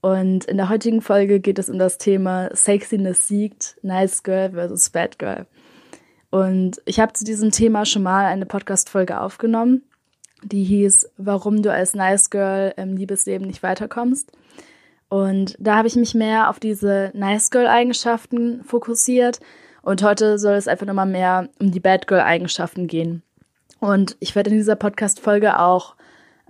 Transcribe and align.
Und 0.00 0.44
in 0.44 0.56
der 0.56 0.68
heutigen 0.68 1.02
Folge 1.02 1.40
geht 1.40 1.58
es 1.58 1.68
um 1.68 1.78
das 1.78 1.98
Thema 1.98 2.54
Sexiness 2.54 3.26
siegt, 3.26 3.76
Nice 3.82 4.22
Girl 4.22 4.52
versus 4.52 4.90
Bad 4.90 5.18
Girl. 5.18 5.46
Und 6.30 6.80
ich 6.84 7.00
habe 7.00 7.14
zu 7.14 7.24
diesem 7.24 7.50
Thema 7.50 7.84
schon 7.84 8.02
mal 8.02 8.26
eine 8.26 8.46
Podcast-Folge 8.46 9.20
aufgenommen, 9.20 9.82
die 10.42 10.62
hieß, 10.62 11.10
warum 11.16 11.62
du 11.62 11.72
als 11.72 11.94
Nice 11.94 12.30
Girl 12.30 12.72
im 12.76 12.96
Liebesleben 12.96 13.46
nicht 13.46 13.62
weiterkommst. 13.62 14.30
Und 15.08 15.56
da 15.58 15.76
habe 15.76 15.88
ich 15.88 15.96
mich 15.96 16.14
mehr 16.14 16.50
auf 16.50 16.60
diese 16.60 17.10
Nice 17.14 17.50
Girl-Eigenschaften 17.50 18.62
fokussiert. 18.62 19.40
Und 19.82 20.02
heute 20.02 20.38
soll 20.38 20.54
es 20.54 20.68
einfach 20.68 20.86
nochmal 20.86 21.06
mehr 21.06 21.48
um 21.58 21.70
die 21.70 21.80
Bad 21.80 22.06
Girl-Eigenschaften 22.06 22.86
gehen. 22.86 23.22
Und 23.80 24.16
ich 24.20 24.36
werde 24.36 24.50
in 24.50 24.56
dieser 24.56 24.76
Podcast-Folge 24.76 25.58
auch 25.58 25.96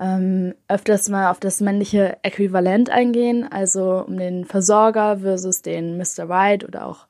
ähm, 0.01 0.55
öfters 0.69 1.09
mal 1.09 1.31
auf 1.31 1.41
das 1.41 1.61
männliche 1.61 2.19
Äquivalent 2.23 2.91
eingehen, 2.91 3.51
also 3.51 4.05
um 4.07 4.17
den 4.17 4.45
Versorger 4.45 5.19
versus 5.19 5.63
den 5.63 5.97
Mr. 5.97 6.29
Right 6.29 6.65
oder 6.65 6.87
auch 6.87 7.07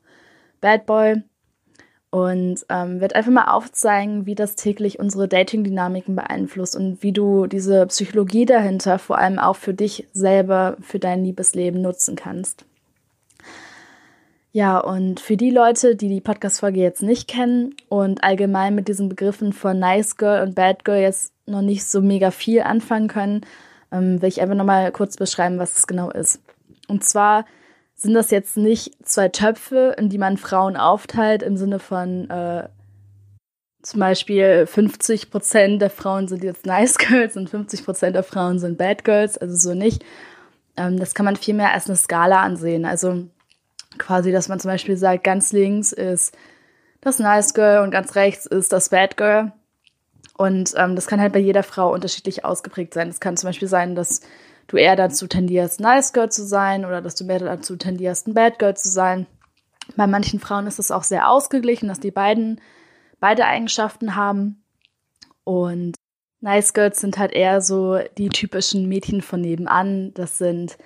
Bad 0.61 0.87
Boy. 0.87 1.23
Und 2.11 2.65
ähm, 2.71 3.03
wird 3.03 3.15
einfach 3.15 3.31
mal 3.31 3.53
aufzeigen, 3.53 4.25
wie 4.25 4.35
das 4.35 4.57
täglich 4.57 4.99
unsere 4.99 5.29
Dating-Dynamiken 5.29 6.17
beeinflusst 6.17 6.75
und 6.75 7.03
wie 7.03 7.13
du 7.13 7.47
diese 7.47 7.87
Psychologie 7.87 8.47
dahinter 8.47 8.99
vor 8.99 9.19
allem 9.19 9.39
auch 9.39 9.57
für 9.57 9.75
dich 9.75 10.09
selber, 10.15 10.79
für 10.81 10.99
dein 10.99 11.23
Liebesleben 11.23 11.83
nutzen 11.83 12.17
kannst. 12.17 12.65
Ja, 14.53 14.79
und 14.79 15.21
für 15.21 15.37
die 15.37 15.51
Leute, 15.51 15.95
die 15.95 16.09
die 16.09 16.21
Podcast-Folge 16.23 16.81
jetzt 16.81 17.03
nicht 17.03 17.29
kennen 17.29 17.75
und 17.89 18.25
allgemein 18.25 18.75
mit 18.75 18.89
diesen 18.89 19.09
Begriffen 19.09 19.53
von 19.53 19.79
Nice 19.79 20.17
Girl 20.17 20.43
und 20.43 20.55
Bad 20.55 20.85
Girl 20.85 21.01
jetzt 21.01 21.33
noch 21.47 21.61
nicht 21.61 21.85
so 21.85 22.01
mega 22.01 22.31
viel 22.31 22.63
anfangen 22.63 23.09
können, 23.09 23.43
ähm, 23.93 24.23
will 24.23 24.29
ich 24.29 24.41
einfach 24.41 24.55
nochmal 24.55 24.91
kurz 24.91 25.17
beschreiben, 25.17 25.59
was 25.59 25.77
es 25.77 25.87
genau 25.87 26.11
ist. 26.11 26.41
Und 26.89 27.05
zwar 27.05 27.45
sind 27.95 28.15
das 28.15 28.31
jetzt 28.31 28.57
nicht 28.57 28.97
zwei 29.07 29.29
Töpfe, 29.29 29.95
in 29.99 30.09
die 30.09 30.19
man 30.19 30.39
Frauen 30.39 30.77
aufteilt, 30.77 31.43
im 31.43 31.57
Sinne 31.57 31.79
von 31.79 32.31
äh, 32.31 32.69
zum 33.83 34.01
Beispiel 34.01 34.67
50% 34.67 35.79
der 35.79 35.91
Frauen 35.91 36.27
sind 36.27 36.43
jetzt 36.43 36.65
Nice 36.65 36.97
Girls 36.99 37.37
und 37.37 37.51
50% 37.51 38.11
der 38.13 38.23
Frauen 38.23 38.59
sind 38.59 38.79
Bad 38.79 39.05
Girls, 39.05 39.37
also 39.37 39.57
so 39.57 39.75
nicht. 39.75 40.05
Ähm, 40.77 40.99
das 40.99 41.15
kann 41.15 41.25
man 41.25 41.37
vielmehr 41.37 41.75
als 41.75 41.87
eine 41.87 41.97
Skala 41.97 42.43
ansehen. 42.43 42.85
Also 42.85 43.29
quasi, 43.97 44.33
dass 44.33 44.49
man 44.49 44.61
zum 44.61 44.71
Beispiel 44.71 44.97
sagt, 44.97 45.25
ganz 45.25 45.53
links 45.53 45.93
ist 45.93 46.37
das 47.01 47.19
Nice 47.19 47.55
Girl 47.55 47.83
und 47.83 47.91
ganz 47.91 48.15
rechts 48.15 48.47
ist 48.47 48.73
das 48.73 48.91
Bad 48.91 49.17
Girl. 49.17 49.53
Und 50.37 50.75
ähm, 50.77 50.95
das 50.95 51.07
kann 51.07 51.21
halt 51.21 51.33
bei 51.33 51.39
jeder 51.39 51.63
Frau 51.63 51.93
unterschiedlich 51.93 52.45
ausgeprägt 52.45 52.95
sein. 52.95 53.09
Es 53.09 53.21
kann 53.21 53.37
zum 53.37 53.49
Beispiel 53.49 53.69
sein, 53.69 53.95
dass 53.95 54.21
du 54.69 54.77
eher 54.77 54.97
dazu 54.97 55.27
tendierst, 55.27 55.81
Nice 55.81 56.13
Girl 56.13 56.31
zu 56.31 56.45
sein 56.47 56.85
oder 56.85 57.01
dass 57.01 57.15
du 57.15 57.25
mehr 57.25 57.39
dazu 57.39 57.77
tendierst, 57.77 58.29
ein 58.29 58.35
Bad 58.35 58.59
Girl 58.59 58.77
zu 58.77 58.89
sein. 58.89 59.27
Bei 59.97 60.07
manchen 60.07 60.39
Frauen 60.39 60.67
ist 60.67 60.79
es 60.79 60.91
auch 60.91 61.03
sehr 61.03 61.31
ausgeglichen, 61.31 61.89
dass 61.89 62.01
die 62.01 62.11
beiden 62.11 62.61
beide 63.19 63.47
Eigenschaften 63.47 64.15
haben. 64.15 64.63
Und 65.45 65.97
Nice 66.41 66.73
Girls 66.73 67.01
sind 67.01 67.19
halt 67.19 67.33
eher 67.33 67.61
so 67.61 67.99
die 68.17 68.29
typischen 68.29 68.87
Mädchen 68.87 69.23
von 69.23 69.41
nebenan. 69.41 70.13
Das 70.15 70.39
sind 70.39 70.79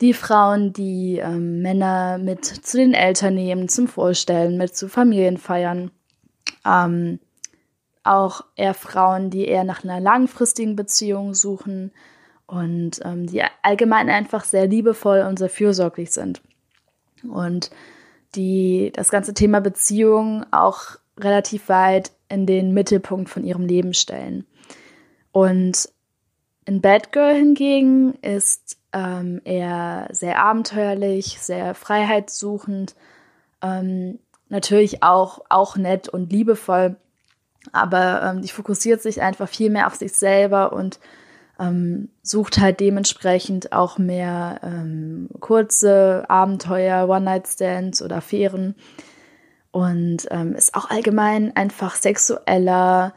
die 0.00 0.12
Frauen, 0.12 0.72
die 0.72 1.18
ähm, 1.18 1.60
Männer 1.60 2.18
mit 2.18 2.44
zu 2.44 2.76
den 2.76 2.94
Eltern 2.94 3.34
nehmen, 3.34 3.68
zum 3.68 3.88
Vorstellen, 3.88 4.56
mit 4.56 4.76
zu 4.76 4.88
Familienfeiern. 4.88 5.90
Ähm, 6.64 7.18
auch 8.04 8.44
eher 8.56 8.74
Frauen, 8.74 9.30
die 9.30 9.46
eher 9.46 9.64
nach 9.64 9.84
einer 9.84 10.00
langfristigen 10.00 10.76
Beziehung 10.76 11.34
suchen 11.34 11.92
und 12.46 13.00
ähm, 13.04 13.26
die 13.26 13.42
allgemein 13.62 14.08
einfach 14.08 14.44
sehr 14.44 14.66
liebevoll 14.66 15.20
und 15.28 15.38
sehr 15.38 15.50
fürsorglich 15.50 16.12
sind. 16.12 16.40
Und 17.28 17.70
die 18.34 18.92
das 18.94 19.10
ganze 19.10 19.34
Thema 19.34 19.60
Beziehung 19.60 20.46
auch 20.52 20.96
relativ 21.18 21.68
weit 21.68 22.12
in 22.28 22.46
den 22.46 22.72
Mittelpunkt 22.72 23.28
von 23.28 23.44
ihrem 23.44 23.66
Leben 23.66 23.92
stellen. 23.94 24.46
Und 25.32 25.88
in 26.64 26.80
Bad 26.80 27.12
Girl 27.12 27.34
hingegen 27.34 28.14
ist 28.22 28.78
ähm, 28.98 29.40
eher 29.44 30.08
sehr 30.10 30.42
abenteuerlich, 30.42 31.38
sehr 31.40 31.74
freiheitssuchend, 31.74 32.94
ähm, 33.62 34.18
natürlich 34.48 35.02
auch, 35.02 35.40
auch 35.48 35.76
nett 35.76 36.08
und 36.08 36.32
liebevoll, 36.32 36.96
aber 37.72 38.22
ähm, 38.22 38.42
die 38.42 38.48
fokussiert 38.48 39.02
sich 39.02 39.22
einfach 39.22 39.48
viel 39.48 39.70
mehr 39.70 39.86
auf 39.86 39.94
sich 39.94 40.12
selber 40.12 40.72
und 40.72 40.98
ähm, 41.60 42.08
sucht 42.22 42.58
halt 42.58 42.80
dementsprechend 42.80 43.72
auch 43.72 43.98
mehr 43.98 44.60
ähm, 44.62 45.28
kurze 45.40 46.24
Abenteuer, 46.28 47.08
One-Night-Stands 47.08 48.02
oder 48.02 48.16
Affären 48.16 48.74
und 49.70 50.26
ähm, 50.30 50.54
ist 50.54 50.74
auch 50.74 50.90
allgemein 50.90 51.54
einfach 51.56 51.94
sexueller, 51.94 53.14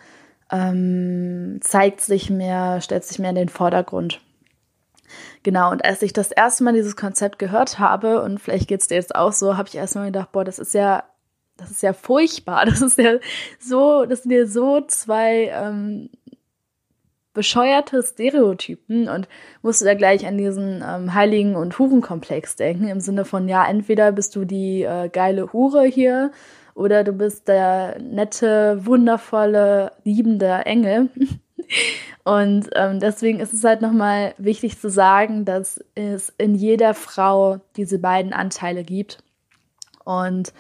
zeigt 0.54 2.02
sich 2.02 2.30
mehr, 2.30 2.82
stellt 2.82 3.06
sich 3.06 3.20
mehr 3.20 3.30
in 3.30 3.38
den 3.38 3.48
Vordergrund. 3.48 4.20
Genau, 5.44 5.72
und 5.72 5.84
als 5.84 6.02
ich 6.02 6.14
das 6.14 6.32
erste 6.32 6.64
Mal 6.64 6.74
dieses 6.74 6.96
Konzept 6.96 7.40
gehört 7.40 7.80
habe, 7.80 8.22
und 8.22 8.40
vielleicht 8.40 8.68
geht 8.68 8.82
es 8.82 8.88
dir 8.88 8.96
jetzt 8.96 9.16
auch 9.16 9.34
so, 9.34 9.58
habe 9.58 9.70
ich 9.70 9.76
erstmal 9.76 10.08
gedacht, 10.08 10.32
boah, 10.32 10.44
das 10.44 10.60
ist 10.60 10.74
ja 10.74 11.04
das 11.62 11.72
ist 11.72 11.84
ja 11.84 11.94
furchtbar. 11.94 12.66
Das 12.72 12.82
ist 12.82 12.98
ja 12.98 13.20
so, 13.60 14.06
das 14.06 14.24
sind 14.24 14.32
ja 14.32 14.46
so 14.46 14.82
zwei 14.82 15.52
ähm, 15.54 16.10
bescheuerte 17.34 18.04
Stereotypen 18.04 19.08
und 19.08 19.28
musste 19.62 19.86
da 19.86 19.94
gleich 19.94 20.26
an 20.26 20.38
diesen 20.38 20.84
ähm, 20.86 21.14
Heiligen- 21.14 21.56
und 21.56 21.78
Hurenkomplex 21.78 22.58
denken, 22.58 22.88
im 22.88 23.00
Sinne 23.00 23.26
von, 23.26 23.48
ja, 23.48 23.66
entweder 23.66 24.12
bist 24.12 24.36
du 24.36 24.46
die 24.46 24.84
äh, 24.84 25.10
geile 25.10 25.54
Hure 25.54 25.86
hier 25.86 26.32
oder 26.74 27.04
du 27.04 27.14
bist 27.14 27.48
der 27.48 28.00
nette, 28.02 28.86
wundervolle, 28.86 29.94
liebende 30.04 30.66
Engel. 30.66 31.10
und 32.24 32.70
ähm, 32.76 33.00
deswegen 33.00 33.40
ist 33.40 33.54
es 33.54 33.64
halt 33.64 33.82
nochmal 33.82 34.34
wichtig 34.38 34.80
zu 34.80 34.90
sagen, 34.90 35.46
dass 35.46 35.84
es 35.96 36.34
in 36.38 36.56
jeder 36.56 36.94
Frau 36.94 37.60
diese 37.76 38.00
beiden 38.00 38.34
Anteile 38.34 38.84
gibt. 38.84 39.24
Und 40.04 40.54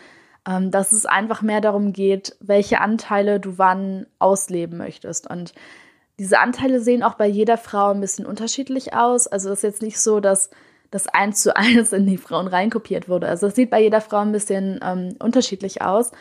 ähm, 0.47 0.71
dass 0.71 0.91
es 0.91 1.05
einfach 1.05 1.41
mehr 1.41 1.61
darum 1.61 1.93
geht, 1.93 2.35
welche 2.39 2.81
Anteile 2.81 3.39
du 3.39 3.57
wann 3.57 4.07
ausleben 4.19 4.77
möchtest. 4.77 5.29
Und 5.29 5.53
diese 6.19 6.39
Anteile 6.39 6.79
sehen 6.79 7.03
auch 7.03 7.15
bei 7.15 7.27
jeder 7.27 7.57
Frau 7.57 7.91
ein 7.91 8.01
bisschen 8.01 8.25
unterschiedlich 8.25 8.93
aus. 8.93 9.27
Also 9.27 9.49
es 9.49 9.59
ist 9.59 9.63
jetzt 9.63 9.81
nicht 9.81 9.99
so, 9.99 10.19
dass 10.19 10.49
das 10.89 11.07
eins 11.07 11.41
zu 11.41 11.55
eins 11.55 11.93
in 11.93 12.05
die 12.05 12.17
Frauen 12.17 12.47
reinkopiert 12.47 13.07
wurde. 13.07 13.27
Also 13.27 13.47
es 13.47 13.55
sieht 13.55 13.69
bei 13.69 13.81
jeder 13.81 14.01
Frau 14.01 14.17
ein 14.17 14.31
bisschen 14.31 14.79
ähm, 14.83 15.15
unterschiedlich 15.19 15.81
aus. 15.81 16.11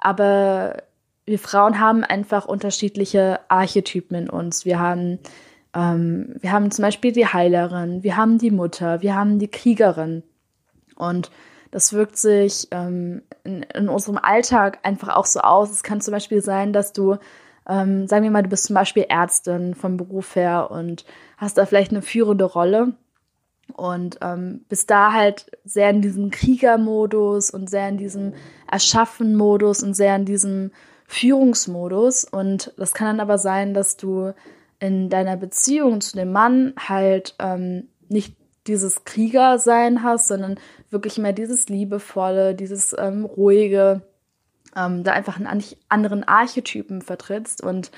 Aber 0.00 0.82
wir 1.24 1.38
Frauen 1.38 1.78
haben 1.78 2.04
einfach 2.04 2.46
unterschiedliche 2.46 3.40
Archetypen 3.48 4.16
in 4.16 4.30
uns. 4.30 4.64
Wir 4.64 4.80
haben, 4.80 5.20
ähm, 5.74 6.34
wir 6.40 6.52
haben 6.52 6.70
zum 6.70 6.82
Beispiel 6.82 7.12
die 7.12 7.26
Heilerin, 7.26 8.02
wir 8.02 8.16
haben 8.16 8.38
die 8.38 8.50
Mutter, 8.50 9.02
wir 9.02 9.14
haben 9.14 9.38
die 9.38 9.48
Kriegerin. 9.48 10.22
Und 10.96 11.30
das 11.70 11.92
wirkt 11.92 12.16
sich 12.16 12.68
ähm, 12.70 13.22
in, 13.44 13.62
in, 13.62 13.88
unserem 13.88 14.18
Alltag 14.18 14.80
einfach 14.82 15.16
auch 15.16 15.26
so 15.26 15.40
aus. 15.40 15.70
Es 15.70 15.82
kann 15.82 16.00
zum 16.00 16.12
Beispiel 16.12 16.42
sein, 16.42 16.72
dass 16.72 16.92
du, 16.92 17.16
ähm, 17.68 18.06
sagen 18.08 18.24
wir 18.24 18.30
mal, 18.30 18.42
du 18.42 18.50
bist 18.50 18.64
zum 18.64 18.74
Beispiel 18.74 19.06
Ärztin 19.08 19.74
vom 19.74 19.96
Beruf 19.96 20.36
her 20.36 20.70
und 20.70 21.04
hast 21.38 21.56
da 21.56 21.64
vielleicht 21.64 21.92
eine 21.92 22.02
führende 22.02 22.44
Rolle 22.44 22.94
und 23.74 24.18
ähm, 24.20 24.64
bist 24.68 24.90
da 24.90 25.12
halt 25.12 25.50
sehr 25.64 25.88
in 25.90 26.02
diesem 26.02 26.30
Kriegermodus 26.30 27.50
und 27.50 27.70
sehr 27.70 27.88
in 27.88 27.96
diesem 27.96 28.34
Erschaffen-Modus 28.70 29.82
und 29.82 29.94
sehr 29.94 30.16
in 30.16 30.24
diesem 30.24 30.72
Führungsmodus. 31.12 32.24
Und 32.24 32.72
das 32.76 32.94
kann 32.94 33.06
dann 33.06 33.20
aber 33.20 33.38
sein, 33.38 33.74
dass 33.74 33.96
du 33.96 34.32
in 34.80 35.10
deiner 35.10 35.36
Beziehung 35.36 36.00
zu 36.00 36.16
dem 36.16 36.32
Mann 36.32 36.74
halt 36.78 37.34
ähm, 37.38 37.88
nicht 38.08 38.34
dieses 38.66 39.04
Kriegersein 39.04 40.02
hast, 40.02 40.28
sondern 40.28 40.58
wirklich 40.90 41.18
mehr 41.18 41.32
dieses 41.32 41.68
Liebevolle, 41.68 42.54
dieses 42.54 42.96
ähm, 42.98 43.24
Ruhige, 43.24 44.02
ähm, 44.74 45.04
da 45.04 45.12
einfach 45.12 45.38
einen 45.38 45.62
anderen 45.88 46.24
Archetypen 46.24 47.02
vertrittst. 47.02 47.62
Und 47.62 47.90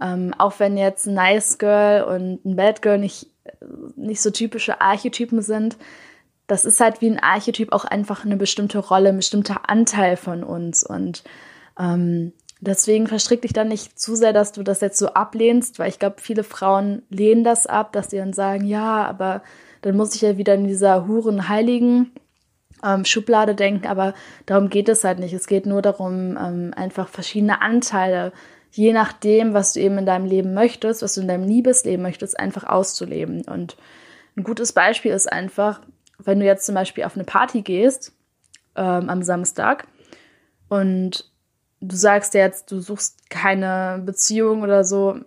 ähm, 0.00 0.34
auch 0.38 0.58
wenn 0.58 0.76
jetzt 0.76 1.06
ein 1.06 1.14
Nice 1.14 1.58
Girl 1.58 2.04
und 2.04 2.44
ein 2.44 2.56
Bad 2.56 2.80
Girl 2.82 2.98
nicht, 2.98 3.30
nicht 3.96 4.22
so 4.22 4.30
typische 4.30 4.80
Archetypen 4.80 5.42
sind, 5.42 5.76
das 6.46 6.64
ist 6.64 6.80
halt 6.80 7.00
wie 7.00 7.10
ein 7.10 7.18
Archetyp 7.18 7.72
auch 7.72 7.84
einfach 7.84 8.24
eine 8.24 8.36
bestimmte 8.36 8.78
Rolle, 8.78 9.10
ein 9.10 9.16
bestimmter 9.16 9.68
Anteil 9.68 10.16
von 10.16 10.44
uns. 10.44 10.84
Und 10.84 11.24
ähm, 11.78 12.32
deswegen 12.60 13.06
verstrick 13.06 13.42
dich 13.42 13.52
dann 13.52 13.68
nicht 13.68 13.98
zu 13.98 14.14
sehr, 14.14 14.32
dass 14.32 14.52
du 14.52 14.62
das 14.62 14.80
jetzt 14.80 14.98
so 14.98 15.08
ablehnst, 15.08 15.78
weil 15.78 15.88
ich 15.88 15.98
glaube, 15.98 16.16
viele 16.20 16.44
Frauen 16.44 17.02
lehnen 17.10 17.44
das 17.44 17.66
ab, 17.66 17.92
dass 17.92 18.10
sie 18.10 18.16
dann 18.16 18.32
sagen, 18.32 18.64
ja, 18.66 19.04
aber 19.04 19.42
dann 19.82 19.96
muss 19.96 20.14
ich 20.14 20.22
ja 20.22 20.36
wieder 20.36 20.54
in 20.54 20.66
dieser 20.66 21.06
Huren-Heiligen 21.06 22.12
ähm, 22.82 23.04
Schublade 23.04 23.54
denken, 23.54 23.86
aber 23.86 24.14
darum 24.46 24.68
geht 24.68 24.88
es 24.88 25.04
halt 25.04 25.18
nicht. 25.18 25.32
Es 25.32 25.46
geht 25.46 25.66
nur 25.66 25.82
darum, 25.82 26.36
ähm, 26.36 26.72
einfach 26.76 27.08
verschiedene 27.08 27.62
Anteile, 27.62 28.32
je 28.70 28.92
nachdem, 28.92 29.54
was 29.54 29.72
du 29.72 29.80
eben 29.80 29.98
in 29.98 30.06
deinem 30.06 30.26
Leben 30.26 30.54
möchtest, 30.54 31.02
was 31.02 31.14
du 31.14 31.22
in 31.22 31.28
deinem 31.28 31.44
Liebesleben 31.44 32.02
möchtest, 32.02 32.38
einfach 32.38 32.64
auszuleben. 32.64 33.42
Und 33.46 33.76
ein 34.36 34.44
gutes 34.44 34.72
Beispiel 34.72 35.12
ist 35.12 35.30
einfach, 35.30 35.80
wenn 36.18 36.40
du 36.40 36.46
jetzt 36.46 36.66
zum 36.66 36.74
Beispiel 36.74 37.04
auf 37.04 37.14
eine 37.14 37.24
Party 37.24 37.62
gehst 37.62 38.12
ähm, 38.76 39.08
am 39.08 39.22
Samstag 39.22 39.86
und 40.68 41.30
du 41.88 41.96
sagst 41.96 42.34
jetzt, 42.34 42.70
du 42.70 42.80
suchst 42.80 43.30
keine 43.30 44.02
Beziehung 44.04 44.62
oder 44.62 44.84
so, 44.84 45.18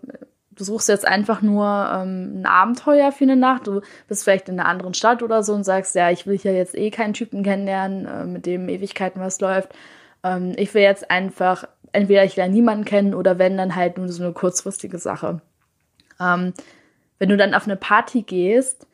du 0.52 0.64
suchst 0.64 0.90
jetzt 0.90 1.08
einfach 1.08 1.42
nur 1.42 1.66
ähm, 1.66 2.42
ein 2.42 2.46
Abenteuer 2.46 3.12
für 3.12 3.24
eine 3.24 3.36
Nacht, 3.36 3.68
du 3.68 3.82
bist 4.08 4.24
vielleicht 4.24 4.50
in 4.50 4.60
einer 4.60 4.70
anderen 4.70 4.94
Stadt 4.94 5.24
oder 5.24 5.42
so 5.42 5.54
und 5.54 5.64
sagst, 5.64 5.96
ja, 5.96 6.12
ich 6.12 6.28
will 6.28 6.38
hier 6.38 6.54
jetzt 6.54 6.76
eh 6.76 6.92
keinen 6.92 7.14
Typen 7.14 7.44
kennenlernen, 7.44 8.06
äh, 8.06 8.26
mit 8.26 8.46
dem 8.46 8.68
Ewigkeiten 8.68 9.22
was 9.22 9.40
läuft. 9.40 9.70
Ähm, 10.24 10.54
ich 10.58 10.74
will 10.74 10.82
jetzt 10.82 11.10
einfach, 11.10 11.68
entweder 11.94 12.26
ich 12.26 12.36
lerne 12.36 12.54
niemanden 12.54 12.86
kennen 12.86 13.14
oder 13.14 13.40
wenn, 13.40 13.58
dann 13.58 13.76
halt 13.76 13.98
nur 13.98 14.10
so 14.10 14.24
eine 14.24 14.34
kurzfristige 14.34 14.98
Sache. 14.98 15.42
Ähm, 16.20 16.54
wenn 17.20 17.30
du 17.30 17.38
dann 17.38 17.54
auf 17.54 17.66
eine 17.66 17.78
Party 17.78 18.24
gehst, 18.24 18.86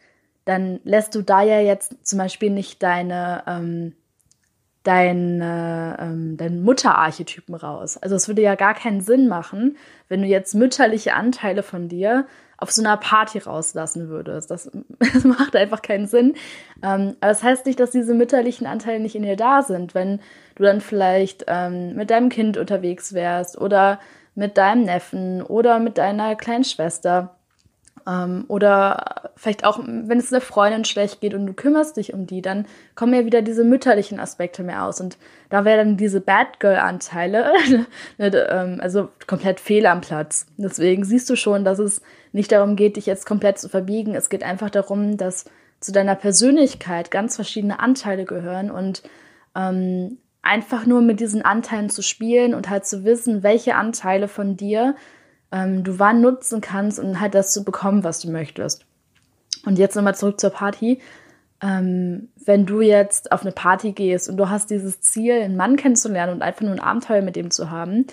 dann 0.46 0.80
lässt 0.84 1.16
du 1.16 1.24
da 1.24 1.42
ja 1.42 1.60
jetzt 1.60 2.06
zum 2.06 2.20
Beispiel 2.20 2.52
nicht 2.52 2.84
deine 2.84 3.44
ähm, 3.48 3.94
deine, 4.86 5.98
ähm, 6.00 6.38
deinen 6.38 6.64
Mutterarchetypen 6.64 7.56
raus. 7.56 7.98
Also 7.98 8.16
es 8.16 8.28
würde 8.28 8.44
ja 8.44 8.56
gar 8.56 8.76
keinen 8.76 9.02
Sinn 9.02 9.28
machen, 9.28 9.78
wenn 10.08 10.22
du 10.22 10.28
jetzt 10.28 10.54
mütterliche 10.54 11.16
Anteile 11.16 11.64
von 11.64 11.90
dir 11.90 12.26
auf 12.58 12.72
so 12.72 12.82
einer 12.82 12.96
Party 12.96 13.40
rauslassen 13.40 14.10
würdest. 14.10 14.52
Das, 14.52 14.72
das 15.14 15.24
macht 15.24 15.56
einfach 15.56 15.82
keinen 15.82 16.08
Sinn. 16.08 16.36
Ähm, 16.84 17.16
aber 17.20 17.30
das 17.30 17.44
heißt 17.44 17.66
nicht, 17.66 17.80
dass 17.80 17.92
diese 17.92 18.14
mütterlichen 18.14 18.68
Anteile 18.68 19.00
nicht 19.00 19.16
in 19.16 19.24
dir 19.24 19.36
da 19.36 19.64
sind. 19.64 19.96
Wenn 19.96 20.20
du 20.56 20.64
dann 20.64 20.82
vielleicht 20.82 21.46
ähm, 21.48 21.96
mit 21.96 22.12
deinem 22.12 22.30
Kind 22.30 22.58
unterwegs 22.58 23.14
wärst 23.14 23.60
oder 23.60 24.00
mit 24.36 24.58
deinem 24.58 24.84
Neffen 24.84 25.42
oder 25.42 25.80
mit 25.80 25.98
deiner 25.98 26.36
kleinen 26.36 26.64
Schwester, 26.64 27.35
ähm, 28.08 28.46
oder 28.48 29.32
vielleicht 29.36 29.66
auch, 29.66 29.80
wenn 29.80 30.20
es 30.20 30.32
einer 30.32 30.42
Freundin 30.42 30.86
schlecht 30.86 31.22
geht 31.22 31.34
und 31.34 31.46
du 31.46 31.54
kümmerst 31.54 31.98
dich 31.98 32.14
um 32.14 32.28
die, 32.28 32.42
dann 32.42 32.66
kommen 32.96 33.14
ja 33.14 33.26
wieder 33.26 33.42
diese 33.42 33.64
mütterlichen 33.64 34.20
Aspekte 34.20 34.64
mehr 34.64 34.86
aus. 34.86 35.02
Und 35.02 35.18
da 35.50 35.66
wären 35.66 35.90
dann 35.90 35.98
diese 35.98 36.22
Bad 36.22 36.60
Girl-Anteile, 36.60 37.52
ne, 38.18 38.48
ähm, 38.50 38.80
also 38.82 39.10
komplett 39.28 39.60
fehl 39.60 39.86
am 39.86 40.02
Platz. 40.02 40.46
Deswegen 40.58 41.04
siehst 41.04 41.30
du 41.30 41.36
schon, 41.36 41.66
dass 41.66 41.80
es 41.80 42.02
nicht 42.32 42.52
darum 42.52 42.76
geht, 42.76 42.98
dich 42.98 43.06
jetzt 43.06 43.26
komplett 43.26 43.58
zu 43.58 43.70
verbiegen. 43.70 44.14
Es 44.14 44.30
geht 44.30 44.44
einfach 44.44 44.70
darum, 44.70 45.18
dass 45.18 45.46
zu 45.80 45.92
deiner 45.92 46.16
Persönlichkeit 46.16 47.12
ganz 47.12 47.36
verschiedene 47.36 47.80
Anteile 47.80 48.26
gehören 48.26 48.72
und 48.72 49.04
ähm, 49.56 50.18
einfach 50.42 50.86
nur 50.86 51.02
mit 51.02 51.20
diesen 51.20 51.44
Anteilen 51.44 51.90
zu 51.90 52.04
spielen 52.04 52.54
und 52.54 52.70
halt 52.70 52.86
zu 52.86 53.04
wissen, 53.04 53.42
welche 53.42 53.76
Anteile 53.76 54.28
von 54.28 54.56
dir 54.56 54.96
ähm, 55.52 55.84
du 55.84 56.00
wann 56.00 56.22
nutzen 56.22 56.62
kannst 56.62 57.00
und 57.00 57.20
halt 57.20 57.36
das 57.36 57.54
zu 57.54 57.64
bekommen, 57.64 58.04
was 58.04 58.20
du 58.22 58.32
möchtest. 58.32 58.86
Und 59.66 59.80
jetzt 59.80 59.96
nochmal 59.96 60.16
zurück 60.16 60.40
zur 60.40 60.52
Party. 60.52 61.00
Ähm, 61.62 62.30
wenn 62.46 62.66
du 62.66 62.82
jetzt 62.82 63.32
auf 63.32 63.42
eine 63.42 63.52
Party 63.52 63.94
gehst 63.94 64.30
und 64.30 64.38
du 64.38 64.50
hast 64.50 64.70
dieses 64.70 65.02
Ziel, 65.02 65.42
einen 65.42 65.56
Mann 65.56 65.78
kennenzulernen 65.78 66.34
und 66.34 66.42
einfach 66.42 66.62
nur 66.62 66.74
ein 66.74 66.80
Abenteuer 66.80 67.22
mit 67.22 67.36
dem 67.36 67.50
zu 67.50 67.72
haben, 67.72 68.06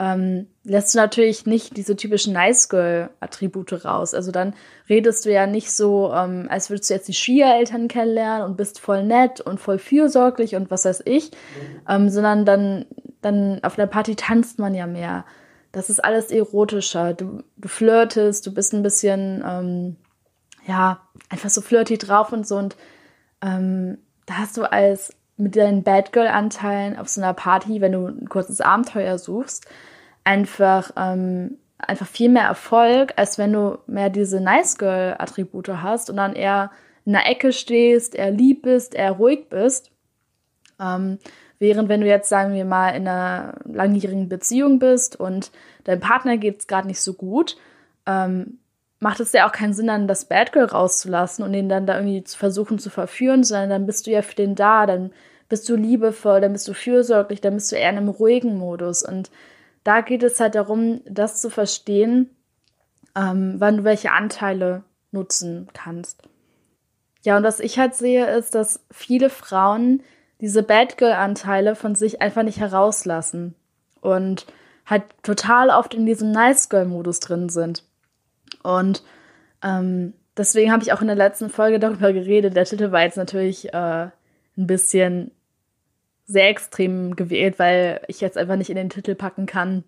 ähm, 0.00 0.46
lässt 0.62 0.94
du 0.94 0.98
natürlich 0.98 1.46
nicht 1.46 1.76
diese 1.76 1.96
typischen 1.96 2.32
Nice 2.32 2.68
Girl-Attribute 2.68 3.84
raus. 3.84 4.14
Also 4.14 4.30
dann 4.30 4.54
redest 4.88 5.24
du 5.24 5.32
ja 5.32 5.46
nicht 5.46 5.72
so, 5.72 6.12
ähm, 6.12 6.46
als 6.50 6.70
würdest 6.70 6.90
du 6.90 6.94
jetzt 6.94 7.08
die 7.08 7.14
Schwiegereltern 7.14 7.88
kennenlernen 7.88 8.46
und 8.46 8.56
bist 8.56 8.78
voll 8.78 9.02
nett 9.04 9.40
und 9.40 9.58
voll 9.58 9.78
fürsorglich 9.78 10.54
und 10.54 10.70
was 10.70 10.84
weiß 10.84 11.02
ich, 11.04 11.32
ähm, 11.88 12.10
sondern 12.10 12.44
dann, 12.44 12.86
dann 13.22 13.62
auf 13.64 13.74
der 13.74 13.86
Party 13.86 14.14
tanzt 14.14 14.58
man 14.58 14.74
ja 14.74 14.86
mehr 14.86 15.24
das 15.72 15.90
ist 15.90 16.02
alles 16.04 16.30
erotischer. 16.30 17.14
Du, 17.14 17.42
du 17.56 17.68
flirtest, 17.68 18.46
du 18.46 18.54
bist 18.54 18.72
ein 18.72 18.82
bisschen, 18.82 19.44
ähm, 19.46 19.96
ja, 20.66 21.00
einfach 21.28 21.50
so 21.50 21.60
flirty 21.60 21.98
drauf 21.98 22.32
und 22.32 22.46
so. 22.46 22.56
Und 22.56 22.76
ähm, 23.42 23.98
da 24.26 24.38
hast 24.38 24.56
du 24.56 24.70
als 24.70 25.14
mit 25.36 25.56
deinen 25.56 25.84
Bad 25.84 26.12
Girl-Anteilen 26.12 26.98
auf 26.98 27.08
so 27.08 27.20
einer 27.20 27.34
Party, 27.34 27.80
wenn 27.80 27.92
du 27.92 28.06
ein 28.06 28.28
kurzes 28.28 28.60
Abenteuer 28.60 29.18
suchst, 29.18 29.66
einfach, 30.24 30.90
ähm, 30.96 31.58
einfach 31.78 32.06
viel 32.06 32.28
mehr 32.28 32.44
Erfolg, 32.44 33.12
als 33.16 33.38
wenn 33.38 33.52
du 33.52 33.78
mehr 33.86 34.10
diese 34.10 34.40
Nice 34.40 34.78
Girl-Attribute 34.78 35.68
hast 35.68 36.10
und 36.10 36.16
dann 36.16 36.34
eher 36.34 36.72
in 37.04 37.12
der 37.12 37.26
Ecke 37.26 37.52
stehst, 37.52 38.14
eher 38.14 38.30
lieb 38.30 38.62
bist, 38.62 38.94
eher 38.94 39.12
ruhig 39.12 39.48
bist. 39.48 39.92
Ähm, 40.80 41.18
Während 41.58 41.88
wenn 41.88 42.00
du 42.00 42.06
jetzt, 42.06 42.28
sagen 42.28 42.54
wir 42.54 42.64
mal, 42.64 42.90
in 42.90 43.08
einer 43.08 43.54
langjährigen 43.64 44.28
Beziehung 44.28 44.78
bist 44.78 45.18
und 45.18 45.50
deinem 45.84 46.00
Partner 46.00 46.36
geht 46.36 46.60
es 46.60 46.66
gerade 46.66 46.86
nicht 46.86 47.00
so 47.00 47.14
gut, 47.14 47.56
ähm, 48.06 48.58
macht 49.00 49.20
es 49.20 49.32
ja 49.32 49.48
auch 49.48 49.52
keinen 49.52 49.74
Sinn, 49.74 49.86
dann 49.88 50.08
das 50.08 50.26
Bad 50.26 50.52
Girl 50.52 50.66
rauszulassen 50.66 51.44
und 51.44 51.54
ihn 51.54 51.68
dann 51.68 51.86
da 51.86 51.96
irgendwie 51.96 52.24
zu 52.24 52.38
versuchen 52.38 52.78
zu 52.78 52.90
verführen, 52.90 53.44
sondern 53.44 53.70
dann 53.70 53.86
bist 53.86 54.06
du 54.06 54.10
ja 54.10 54.22
für 54.22 54.34
den 54.34 54.54
da, 54.54 54.86
dann 54.86 55.12
bist 55.48 55.68
du 55.68 55.76
liebevoll, 55.76 56.40
dann 56.40 56.52
bist 56.52 56.68
du 56.68 56.74
fürsorglich, 56.74 57.40
dann 57.40 57.54
bist 57.54 57.72
du 57.72 57.76
eher 57.76 57.90
in 57.90 57.96
einem 57.96 58.08
ruhigen 58.08 58.56
Modus. 58.56 59.02
Und 59.02 59.30
da 59.84 60.00
geht 60.00 60.22
es 60.22 60.40
halt 60.40 60.54
darum, 60.54 61.00
das 61.06 61.40
zu 61.40 61.48
verstehen, 61.48 62.30
ähm, 63.16 63.54
wann 63.58 63.78
du 63.78 63.84
welche 63.84 64.12
Anteile 64.12 64.82
nutzen 65.10 65.68
kannst. 65.72 66.22
Ja, 67.24 67.36
und 67.36 67.44
was 67.44 67.60
ich 67.60 67.78
halt 67.78 67.94
sehe, 67.94 68.26
ist, 68.26 68.54
dass 68.54 68.84
viele 68.90 69.30
Frauen 69.30 70.02
diese 70.40 70.62
Bad 70.62 70.98
Girl-Anteile 70.98 71.74
von 71.74 71.94
sich 71.94 72.22
einfach 72.22 72.42
nicht 72.42 72.60
herauslassen 72.60 73.54
und 74.00 74.46
halt 74.86 75.02
total 75.22 75.70
oft 75.70 75.94
in 75.94 76.06
diesem 76.06 76.30
Nice 76.30 76.68
Girl-Modus 76.68 77.20
drin 77.20 77.48
sind. 77.48 77.84
Und 78.62 79.02
ähm, 79.62 80.14
deswegen 80.36 80.72
habe 80.72 80.82
ich 80.82 80.92
auch 80.92 81.00
in 81.00 81.08
der 81.08 81.16
letzten 81.16 81.50
Folge 81.50 81.78
darüber 81.78 82.12
geredet. 82.12 82.56
Der 82.56 82.64
Titel 82.64 82.92
war 82.92 83.02
jetzt 83.02 83.16
natürlich 83.16 83.72
äh, 83.74 84.08
ein 84.56 84.66
bisschen 84.66 85.32
sehr 86.26 86.48
extrem 86.48 87.16
gewählt, 87.16 87.58
weil 87.58 88.00
ich 88.06 88.20
jetzt 88.20 88.36
einfach 88.36 88.56
nicht 88.56 88.70
in 88.70 88.76
den 88.76 88.90
Titel 88.90 89.14
packen 89.14 89.46
kann. 89.46 89.84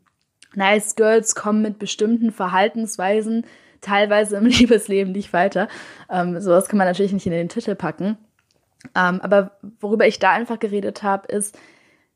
Nice 0.55 0.97
Girls 0.97 1.35
kommen 1.35 1.63
mit 1.63 1.79
bestimmten 1.79 2.33
Verhaltensweisen 2.33 3.47
teilweise 3.81 4.37
im 4.37 4.47
Liebesleben 4.47 5.13
nicht 5.13 5.33
weiter. 5.33 5.69
Ähm, 6.11 6.41
sowas 6.41 6.69
kann 6.69 6.79
man 6.79 6.87
natürlich 6.87 7.13
nicht 7.13 7.27
in 7.27 7.33
den 7.33 7.49
Titel 7.49 7.75
packen. 7.75 8.17
Ähm, 8.95 9.21
aber 9.21 9.53
worüber 9.81 10.07
ich 10.07 10.19
da 10.19 10.31
einfach 10.33 10.59
geredet 10.59 11.03
habe, 11.03 11.27
ist, 11.29 11.59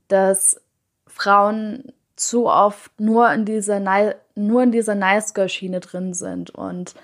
dass 0.09 0.61
Frauen 1.07 1.93
zu 2.17 2.47
oft 2.47 2.99
nur 3.01 3.31
in 3.33 3.45
dieser, 3.45 3.81
nur 4.35 4.63
in 4.63 4.73
dieser 4.73 4.95
Nice 4.95 5.35
Girl 5.35 5.49
Schiene 5.49 5.81
drin 5.81 6.15
sind 6.15 6.51
und 6.51 6.95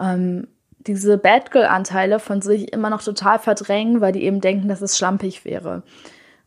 ähm, 0.00 0.48
diese 0.78 1.18
Bad 1.18 1.50
Girl 1.50 1.66
Anteile 1.66 2.20
von 2.20 2.42
sich 2.42 2.72
immer 2.72 2.90
noch 2.90 3.02
total 3.02 3.38
verdrängen, 3.38 4.00
weil 4.00 4.12
die 4.12 4.24
eben 4.24 4.40
denken, 4.40 4.68
dass 4.68 4.82
es 4.82 4.96
schlampig 4.96 5.44
wäre. 5.44 5.82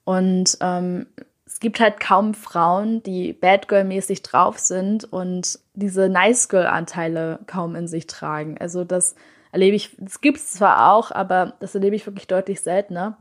Und 0.05 0.57
ähm, 0.61 1.07
es 1.45 1.59
gibt 1.59 1.79
halt 1.79 1.99
kaum 1.99 2.33
Frauen, 2.33 3.03
die 3.03 3.33
Bad 3.33 3.67
Girl 3.67 3.83
mäßig 3.83 4.21
drauf 4.21 4.59
sind 4.59 5.03
und 5.11 5.59
diese 5.73 6.07
Nice 6.07 6.47
Girl 6.47 6.67
Anteile 6.67 7.39
kaum 7.47 7.75
in 7.75 7.87
sich 7.87 8.07
tragen. 8.07 8.57
Also 8.59 8.83
das 8.83 9.15
erlebe 9.51 9.75
ich, 9.75 9.95
das 9.97 10.21
gibt 10.21 10.37
es 10.37 10.51
zwar 10.51 10.93
auch, 10.93 11.11
aber 11.11 11.53
das 11.59 11.75
erlebe 11.75 11.95
ich 11.95 12.05
wirklich 12.05 12.27
deutlich 12.27 12.61
seltener. 12.61 13.17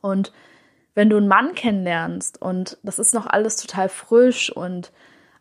Und 0.00 0.32
wenn 0.94 1.10
du 1.10 1.16
einen 1.16 1.28
Mann 1.28 1.54
kennenlernst 1.54 2.40
und 2.40 2.78
das 2.82 2.98
ist 2.98 3.14
noch 3.14 3.26
alles 3.26 3.56
total 3.56 3.88
frisch 3.88 4.54
und 4.54 4.92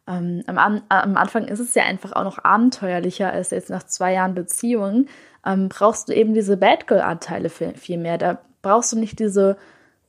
ähm, 0.07 0.43
am, 0.47 0.81
am, 0.89 1.17
Anfang 1.17 1.47
ist 1.47 1.59
es 1.59 1.75
ja 1.75 1.83
einfach 1.83 2.11
auch 2.11 2.23
noch 2.23 2.43
abenteuerlicher 2.43 3.31
als 3.31 3.51
jetzt 3.51 3.69
nach 3.69 3.83
zwei 3.83 4.13
Jahren 4.13 4.35
Beziehung, 4.35 5.07
ähm, 5.45 5.69
brauchst 5.69 6.09
du 6.09 6.13
eben 6.13 6.33
diese 6.33 6.57
Bad 6.57 6.87
Girl-Anteile 6.87 7.49
viel, 7.49 7.73
viel 7.75 7.97
mehr. 7.97 8.17
Da 8.17 8.39
brauchst 8.61 8.91
du 8.91 8.99
nicht 8.99 9.19
diese 9.19 9.57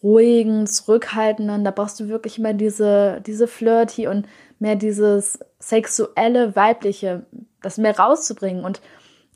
ruhigen, 0.02 0.66
zurückhaltenden, 0.66 1.64
da 1.64 1.70
brauchst 1.70 1.98
du 2.00 2.08
wirklich 2.08 2.38
mehr 2.38 2.52
diese, 2.52 3.22
diese 3.24 3.46
Flirty 3.46 4.06
und 4.06 4.26
mehr 4.58 4.76
dieses 4.76 5.38
sexuelle, 5.58 6.54
weibliche, 6.56 7.24
das 7.62 7.78
mehr 7.78 7.98
rauszubringen. 7.98 8.64
Und 8.64 8.80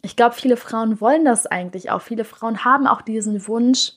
ich 0.03 0.17
glaube, 0.17 0.35
viele 0.35 0.57
Frauen 0.57 1.01
wollen 1.01 1.25
das 1.25 1.47
eigentlich 1.47 1.91
auch. 1.91 2.03
Viele 2.03 2.25
Frauen 2.25 2.65
haben 2.65 2.87
auch 2.87 3.03
diesen 3.03 3.47
Wunsch, 3.49 3.93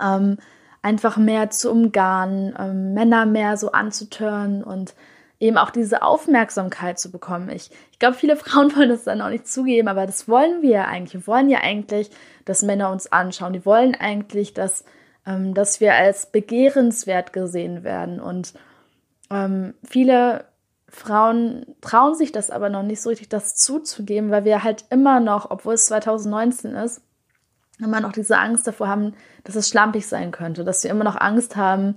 ähm, 0.00 0.38
einfach 0.82 1.16
mehr 1.16 1.50
zu 1.50 1.70
umgarnen, 1.70 2.54
ähm, 2.58 2.94
Männer 2.94 3.26
mehr 3.26 3.56
so 3.56 3.72
anzutören. 3.72 4.64
Und 4.64 4.94
eben 5.42 5.58
auch 5.58 5.70
diese 5.70 6.02
Aufmerksamkeit 6.02 7.00
zu 7.00 7.10
bekommen. 7.10 7.48
Ich, 7.50 7.70
ich 7.90 7.98
glaube, 7.98 8.14
viele 8.14 8.36
Frauen 8.42 8.74
wollen 8.76 8.88
das 8.88 9.04
dann 9.04 9.20
auch 9.20 9.28
nicht 9.28 9.48
zugeben, 9.48 9.88
aber 9.88 10.06
das 10.06 10.28
wollen 10.28 10.62
wir 10.62 10.70
ja 10.70 10.84
eigentlich. 10.84 11.14
Wir 11.14 11.26
wollen 11.26 11.50
ja 11.50 11.58
eigentlich, 11.60 12.10
dass 12.44 12.62
Männer 12.62 12.90
uns 12.90 13.10
anschauen. 13.10 13.52
Die 13.52 13.66
wollen 13.66 13.96
eigentlich, 13.96 14.54
dass, 14.54 14.84
ähm, 15.26 15.52
dass 15.52 15.80
wir 15.80 15.94
als 15.94 16.30
begehrenswert 16.30 17.32
gesehen 17.32 17.82
werden. 17.82 18.20
Und 18.20 18.54
ähm, 19.30 19.74
viele 19.82 20.44
Frauen 20.94 21.64
trauen 21.80 22.14
sich 22.14 22.32
das 22.32 22.50
aber 22.50 22.68
noch 22.68 22.82
nicht 22.82 23.00
so 23.00 23.08
richtig, 23.08 23.30
das 23.30 23.56
zuzugeben, 23.56 24.30
weil 24.30 24.44
wir 24.44 24.62
halt 24.62 24.84
immer 24.90 25.20
noch, 25.20 25.50
obwohl 25.50 25.74
es 25.74 25.86
2019 25.86 26.74
ist, 26.74 27.00
immer 27.80 28.00
noch 28.00 28.12
diese 28.12 28.38
Angst 28.38 28.66
davor 28.66 28.88
haben, 28.88 29.14
dass 29.42 29.56
es 29.56 29.68
schlampig 29.68 30.06
sein 30.06 30.30
könnte, 30.32 30.64
dass 30.64 30.84
wir 30.84 30.90
immer 30.90 31.02
noch 31.02 31.16
Angst 31.16 31.56
haben, 31.56 31.96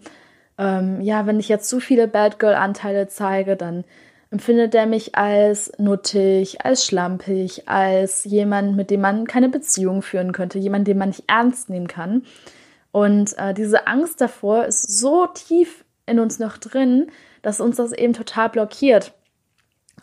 ähm, 0.58 1.02
ja, 1.02 1.28
wenn 1.28 1.42
ich 1.42 1.50
jetzt 1.50 1.68
zu 1.68 1.82
viele 1.82 2.08
Bad 2.08 2.40
Girl-Anteile 2.40 3.10
zeige, 3.10 3.58
dann 3.58 3.84
empfindet 4.32 4.74
er 4.74 4.86
mich 4.86 5.16
als 5.16 5.74
nuttig, 5.78 6.64
als 6.64 6.86
schlampig, 6.86 7.68
als 7.68 8.24
jemand, 8.24 8.78
mit 8.78 8.92
dem 8.92 9.02
man 9.02 9.28
keine 9.28 9.50
Beziehung 9.50 10.02
führen 10.04 10.32
könnte, 10.32 10.58
jemand, 10.58 10.88
den 10.88 10.98
man 10.98 11.10
nicht 11.10 11.26
ernst 11.28 11.70
nehmen 11.70 11.88
kann. 11.88 12.24
Und 12.94 13.38
äh, 13.38 13.54
diese 13.54 13.88
Angst 13.88 14.22
davor 14.22 14.64
ist 14.66 15.00
so 15.00 15.28
tief 15.28 15.84
in 16.06 16.20
uns 16.20 16.40
noch 16.40 16.58
drin, 16.58 17.08
dass 17.46 17.62
uns 17.62 17.76
das 17.76 17.92
eben 17.92 18.14
total 18.14 18.50
blockiert. 18.50 19.14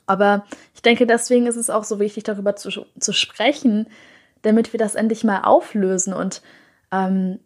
Aber 0.07 0.45
ich 0.75 0.83
denke, 0.83 1.07
deswegen 1.07 1.47
ist 1.47 1.57
es 1.57 1.71
auch 1.71 1.83
so 1.83 1.99
wichtig, 1.99 2.23
darüber 2.23 2.55
zu, 2.55 2.87
zu 3.01 3.13
sprechen, 3.13 3.89
damit 4.43 4.73
wir 4.73 4.79
das 4.79 4.95
endlich 4.95 5.25
mal 5.25 5.43
auflösen. 5.43 6.15
Und 6.15 6.41
ähm, 6.93 7.41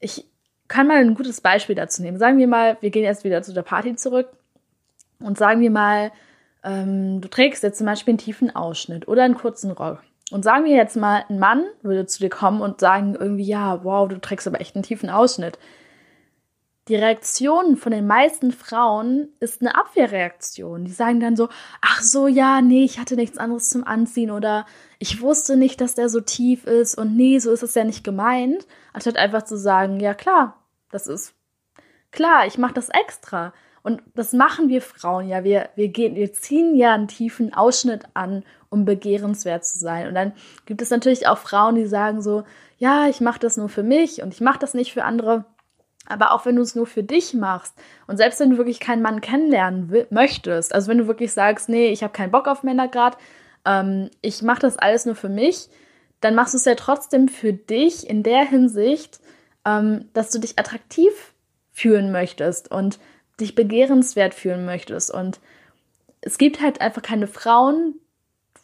ich 0.00 0.26
kann 0.68 0.86
mal 0.86 0.96
ein 0.96 1.14
gutes 1.14 1.42
Beispiel 1.42 1.74
dazu 1.74 2.00
nehmen. 2.00 2.18
Sagen 2.18 2.38
wir 2.38 2.48
mal, 2.48 2.78
wir 2.80 2.88
gehen 2.88 3.04
jetzt 3.04 3.24
wieder 3.24 3.42
zu 3.42 3.52
der 3.52 3.62
Party 3.62 3.94
zurück 3.94 4.28
und 5.20 5.36
sagen 5.36 5.60
wir 5.60 5.70
mal, 5.70 6.12
ähm, 6.64 7.20
du 7.20 7.28
trägst 7.28 7.62
jetzt 7.62 7.76
zum 7.76 7.86
Beispiel 7.86 8.12
einen 8.12 8.18
tiefen 8.18 8.56
Ausschnitt 8.56 9.06
oder 9.06 9.22
einen 9.24 9.36
kurzen 9.36 9.70
Rock. 9.70 10.02
Und 10.30 10.44
sagen 10.44 10.64
wir 10.64 10.74
jetzt 10.74 10.96
mal, 10.96 11.24
ein 11.28 11.38
Mann 11.38 11.66
würde 11.82 12.06
zu 12.06 12.20
dir 12.20 12.30
kommen 12.30 12.62
und 12.62 12.80
sagen 12.80 13.14
irgendwie, 13.14 13.44
ja, 13.44 13.84
wow, 13.84 14.08
du 14.08 14.18
trägst 14.18 14.46
aber 14.46 14.62
echt 14.62 14.76
einen 14.76 14.82
tiefen 14.82 15.10
Ausschnitt. 15.10 15.58
Die 16.88 16.94
Reaktion 16.94 17.76
von 17.76 17.90
den 17.90 18.06
meisten 18.06 18.52
Frauen 18.52 19.28
ist 19.40 19.60
eine 19.60 19.74
Abwehrreaktion. 19.74 20.84
Die 20.84 20.92
sagen 20.92 21.18
dann 21.18 21.34
so, 21.34 21.48
ach 21.80 22.00
so, 22.00 22.28
ja, 22.28 22.60
nee, 22.60 22.84
ich 22.84 23.00
hatte 23.00 23.16
nichts 23.16 23.38
anderes 23.38 23.70
zum 23.70 23.84
Anziehen 23.84 24.30
oder 24.30 24.66
ich 25.00 25.20
wusste 25.20 25.56
nicht, 25.56 25.80
dass 25.80 25.96
der 25.96 26.08
so 26.08 26.20
tief 26.20 26.64
ist 26.64 26.96
und 26.96 27.16
nee, 27.16 27.40
so 27.40 27.50
ist 27.50 27.64
es 27.64 27.74
ja 27.74 27.82
nicht 27.82 28.04
gemeint, 28.04 28.66
anstatt 28.92 29.16
einfach 29.16 29.42
zu 29.42 29.58
sagen, 29.58 29.98
ja 29.98 30.14
klar, 30.14 30.62
das 30.92 31.08
ist 31.08 31.34
klar, 32.12 32.46
ich 32.46 32.56
mache 32.56 32.74
das 32.74 32.88
extra. 32.88 33.52
Und 33.82 34.02
das 34.14 34.32
machen 34.32 34.68
wir 34.68 34.82
Frauen 34.82 35.28
ja. 35.28 35.44
Wir, 35.44 35.70
wir, 35.76 35.88
gehen, 35.88 36.14
wir 36.16 36.32
ziehen 36.32 36.74
ja 36.74 36.94
einen 36.94 37.08
tiefen 37.08 37.54
Ausschnitt 37.54 38.04
an, 38.14 38.44
um 38.68 38.84
begehrenswert 38.84 39.64
zu 39.64 39.78
sein. 39.78 40.08
Und 40.08 40.14
dann 40.14 40.32
gibt 40.66 40.82
es 40.82 40.90
natürlich 40.90 41.28
auch 41.28 41.38
Frauen, 41.38 41.76
die 41.76 41.86
sagen 41.86 42.20
so, 42.22 42.44
ja, 42.78 43.08
ich 43.08 43.20
mache 43.20 43.38
das 43.38 43.56
nur 43.56 43.68
für 43.68 43.82
mich 43.82 44.22
und 44.22 44.34
ich 44.34 44.40
mache 44.40 44.58
das 44.58 44.74
nicht 44.74 44.92
für 44.92 45.04
andere. 45.04 45.44
Aber 46.08 46.32
auch 46.32 46.46
wenn 46.46 46.56
du 46.56 46.62
es 46.62 46.74
nur 46.74 46.86
für 46.86 47.02
dich 47.02 47.34
machst 47.34 47.74
und 48.06 48.16
selbst 48.16 48.40
wenn 48.40 48.50
du 48.50 48.56
wirklich 48.56 48.80
keinen 48.80 49.02
Mann 49.02 49.20
kennenlernen 49.20 50.06
möchtest, 50.10 50.74
also 50.74 50.88
wenn 50.88 50.98
du 50.98 51.06
wirklich 51.06 51.32
sagst, 51.32 51.68
nee, 51.68 51.88
ich 51.88 52.02
habe 52.02 52.12
keinen 52.12 52.30
Bock 52.30 52.46
auf 52.46 52.62
Männer 52.62 52.88
gerade, 52.88 53.16
ähm, 53.64 54.10
ich 54.22 54.42
mache 54.42 54.60
das 54.60 54.76
alles 54.76 55.06
nur 55.06 55.16
für 55.16 55.28
mich, 55.28 55.68
dann 56.20 56.34
machst 56.34 56.54
du 56.54 56.58
es 56.58 56.64
ja 56.64 56.74
trotzdem 56.74 57.28
für 57.28 57.52
dich 57.52 58.08
in 58.08 58.22
der 58.22 58.44
Hinsicht, 58.44 59.20
ähm, 59.64 60.08
dass 60.12 60.30
du 60.30 60.38
dich 60.38 60.58
attraktiv 60.58 61.34
fühlen 61.72 62.10
möchtest 62.12 62.70
und 62.70 62.98
dich 63.38 63.54
begehrenswert 63.54 64.32
fühlen 64.32 64.64
möchtest. 64.64 65.10
Und 65.10 65.40
es 66.22 66.38
gibt 66.38 66.62
halt 66.62 66.80
einfach 66.80 67.02
keine 67.02 67.26
Frauen, 67.26 68.00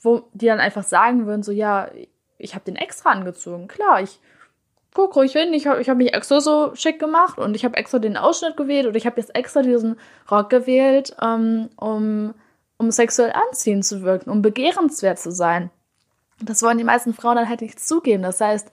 wo 0.01 0.23
die 0.33 0.47
dann 0.47 0.61
einfach 0.61 0.83
sagen 0.83 1.27
würden, 1.27 1.43
so 1.43 1.53
ja, 1.53 1.91
ich 2.39 2.55
habe 2.55 2.65
den 2.65 2.77
extra 2.77 3.11
angezogen. 3.11 3.69
Klar, 3.69 4.01
ich 4.03 4.19
guck 4.95 5.17
ruhig 5.17 5.33
hin, 5.33 5.53
ich 5.55 5.67
habe 5.67 5.81
ich 5.81 5.89
hab 5.89 5.97
mich 5.97 6.15
extra 6.15 6.41
so 6.41 6.75
schick 6.75 6.99
gemacht 6.99 7.39
und 7.39 7.55
ich 7.55 7.65
habe 7.65 7.77
extra 7.77 7.99
den 7.99 8.17
Ausschnitt 8.17 8.57
gewählt 8.57 8.87
oder 8.87 8.97
ich 8.97 9.07
habe 9.07 9.21
jetzt 9.21 9.35
extra 9.35 9.63
diesen 9.63 9.97
Rock 10.31 10.51
gewählt, 10.51 11.17
ähm, 11.23 11.71
um 11.77 12.35
um 12.83 12.91
sexuell 12.91 13.33
anziehend 13.33 13.85
zu 13.85 14.03
wirken, 14.03 14.29
um 14.29 14.43
begehrenswert 14.43 15.19
zu 15.19 15.31
sein. 15.31 15.71
Das 16.41 16.63
wollen 16.63 16.79
die 16.79 16.85
meisten 16.85 17.15
Frauen 17.15 17.37
dann 17.37 17.49
halt 17.49 17.61
nicht 17.61 17.79
zugeben. 17.79 18.25
Das 18.25 18.41
heißt, 18.41 18.73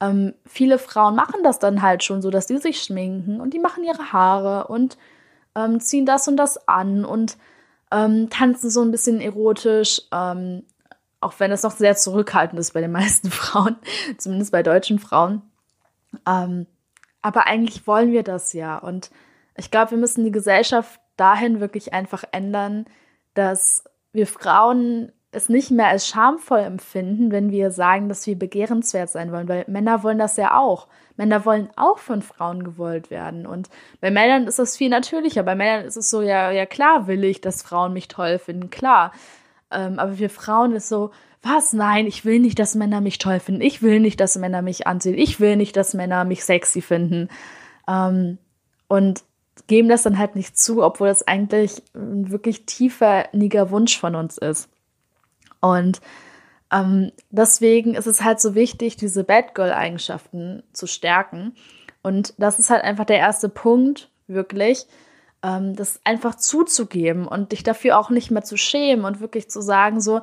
ähm, 0.00 0.34
viele 0.44 0.78
Frauen 0.78 1.16
machen 1.16 1.42
das 1.42 1.58
dann 1.58 1.82
halt 1.82 2.04
schon 2.04 2.22
so, 2.22 2.30
dass 2.30 2.46
die 2.46 2.58
sich 2.58 2.82
schminken 2.82 3.40
und 3.40 3.54
die 3.54 3.58
machen 3.58 3.84
ihre 3.84 4.12
Haare 4.12 4.68
und 4.68 4.98
ähm, 5.54 5.80
ziehen 5.80 6.06
das 6.06 6.28
und 6.28 6.36
das 6.36 6.68
an 6.68 7.04
und 7.04 7.36
ähm, 7.90 8.28
tanzen 8.30 8.70
so 8.70 8.82
ein 8.82 8.90
bisschen 8.90 9.20
erotisch, 9.20 10.02
ähm, 10.12 10.64
auch 11.20 11.32
wenn 11.38 11.50
es 11.50 11.62
noch 11.62 11.72
sehr 11.72 11.96
zurückhaltend 11.96 12.60
ist 12.60 12.74
bei 12.74 12.80
den 12.80 12.92
meisten 12.92 13.30
Frauen, 13.30 13.76
zumindest 14.18 14.52
bei 14.52 14.62
deutschen 14.62 14.98
Frauen. 14.98 15.42
Ähm, 16.26 16.66
aber 17.22 17.46
eigentlich 17.46 17.86
wollen 17.86 18.12
wir 18.12 18.22
das 18.22 18.52
ja. 18.52 18.78
Und 18.78 19.10
ich 19.56 19.70
glaube, 19.70 19.92
wir 19.92 19.98
müssen 19.98 20.24
die 20.24 20.32
Gesellschaft 20.32 21.00
dahin 21.16 21.60
wirklich 21.60 21.92
einfach 21.92 22.24
ändern, 22.32 22.86
dass 23.34 23.84
wir 24.12 24.26
Frauen 24.26 25.12
es 25.30 25.48
nicht 25.48 25.70
mehr 25.70 25.88
als 25.88 26.08
schamvoll 26.08 26.60
empfinden, 26.60 27.30
wenn 27.30 27.50
wir 27.50 27.70
sagen, 27.70 28.08
dass 28.08 28.26
wir 28.26 28.38
begehrenswert 28.38 29.10
sein 29.10 29.30
wollen, 29.30 29.48
weil 29.48 29.64
Männer 29.68 30.02
wollen 30.02 30.18
das 30.18 30.38
ja 30.38 30.58
auch. 30.58 30.88
Männer 31.16 31.44
wollen 31.44 31.68
auch 31.76 31.98
von 31.98 32.22
Frauen 32.22 32.64
gewollt 32.64 33.10
werden. 33.10 33.46
Und 33.46 33.68
bei 34.00 34.10
Männern 34.10 34.46
ist 34.46 34.58
das 34.58 34.76
viel 34.76 34.88
natürlicher. 34.88 35.42
Bei 35.42 35.54
Männern 35.54 35.84
ist 35.84 35.96
es 35.96 36.08
so, 36.08 36.22
ja, 36.22 36.50
ja 36.50 36.64
klar 36.64 37.06
will 37.06 37.24
ich, 37.24 37.42
dass 37.42 37.62
Frauen 37.62 37.92
mich 37.92 38.08
toll 38.08 38.38
finden, 38.38 38.70
klar. 38.70 39.12
Ähm, 39.70 39.98
aber 39.98 40.14
für 40.14 40.30
Frauen 40.30 40.74
ist 40.74 40.88
so, 40.88 41.10
was? 41.42 41.72
Nein, 41.72 42.06
ich 42.06 42.24
will 42.24 42.40
nicht, 42.40 42.58
dass 42.58 42.74
Männer 42.74 43.00
mich 43.00 43.18
toll 43.18 43.40
finden. 43.40 43.60
Ich 43.60 43.82
will 43.82 44.00
nicht, 44.00 44.20
dass 44.20 44.36
Männer 44.36 44.62
mich 44.62 44.86
ansehen. 44.86 45.16
Ich 45.16 45.40
will 45.40 45.56
nicht, 45.56 45.76
dass 45.76 45.94
Männer 45.94 46.24
mich 46.24 46.44
sexy 46.44 46.80
finden. 46.80 47.28
Ähm, 47.86 48.38
und 48.88 49.22
geben 49.66 49.88
das 49.88 50.02
dann 50.02 50.18
halt 50.18 50.36
nicht 50.36 50.58
zu, 50.58 50.82
obwohl 50.82 51.08
das 51.08 51.26
eigentlich 51.26 51.82
ein 51.94 52.30
wirklich 52.30 52.66
tiefer, 52.66 53.28
niger 53.32 53.70
Wunsch 53.70 53.98
von 53.98 54.14
uns 54.14 54.38
ist. 54.38 54.68
Und 55.60 56.00
ähm, 56.72 57.12
deswegen 57.30 57.94
ist 57.94 58.06
es 58.06 58.22
halt 58.22 58.40
so 58.40 58.54
wichtig, 58.54 58.96
diese 58.96 59.24
Bad 59.24 59.54
Girl-Eigenschaften 59.54 60.62
zu 60.72 60.86
stärken. 60.86 61.54
Und 62.02 62.34
das 62.38 62.58
ist 62.58 62.70
halt 62.70 62.84
einfach 62.84 63.04
der 63.04 63.18
erste 63.18 63.48
Punkt, 63.48 64.10
wirklich, 64.26 64.86
ähm, 65.42 65.74
das 65.74 66.00
einfach 66.04 66.36
zuzugeben 66.36 67.26
und 67.26 67.52
dich 67.52 67.62
dafür 67.62 67.98
auch 67.98 68.10
nicht 68.10 68.30
mehr 68.30 68.42
zu 68.42 68.56
schämen 68.56 69.04
und 69.04 69.20
wirklich 69.20 69.50
zu 69.50 69.60
sagen, 69.60 70.00
so, 70.00 70.20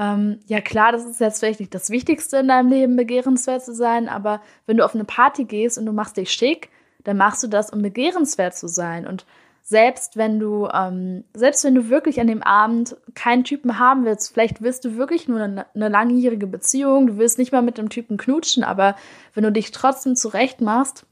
ähm, 0.00 0.40
ja 0.46 0.62
klar, 0.62 0.92
das 0.92 1.04
ist 1.04 1.20
jetzt 1.20 1.40
vielleicht 1.40 1.60
nicht 1.60 1.74
das 1.74 1.90
Wichtigste 1.90 2.38
in 2.38 2.48
deinem 2.48 2.70
Leben, 2.70 2.96
begehrenswert 2.96 3.62
zu 3.62 3.74
sein, 3.74 4.08
aber 4.08 4.40
wenn 4.64 4.78
du 4.78 4.84
auf 4.86 4.94
eine 4.94 5.04
Party 5.04 5.44
gehst 5.44 5.76
und 5.76 5.84
du 5.84 5.92
machst 5.92 6.16
dich 6.16 6.32
schick, 6.32 6.70
dann 7.04 7.18
machst 7.18 7.42
du 7.42 7.48
das, 7.48 7.68
um 7.68 7.82
begehrenswert 7.82 8.56
zu 8.56 8.66
sein. 8.66 9.06
Und 9.06 9.26
selbst 9.62 10.16
wenn 10.16 10.40
du, 10.40 10.68
ähm, 10.72 11.24
selbst 11.34 11.64
wenn 11.64 11.74
du 11.74 11.90
wirklich 11.90 12.18
an 12.18 12.28
dem 12.28 12.42
Abend 12.42 12.96
keinen 13.14 13.44
Typen 13.44 13.78
haben 13.78 14.06
willst, 14.06 14.32
vielleicht 14.32 14.62
willst 14.62 14.86
du 14.86 14.96
wirklich 14.96 15.28
nur 15.28 15.38
eine, 15.38 15.66
eine 15.74 15.90
langjährige 15.90 16.46
Beziehung, 16.46 17.06
du 17.06 17.18
willst 17.18 17.36
nicht 17.36 17.52
mal 17.52 17.60
mit 17.60 17.76
dem 17.76 17.90
Typen 17.90 18.16
knutschen, 18.16 18.64
aber 18.64 18.96
wenn 19.34 19.44
du 19.44 19.52
dich 19.52 19.70
trotzdem 19.70 20.16
zurecht 20.16 20.62
machst, 20.62 21.04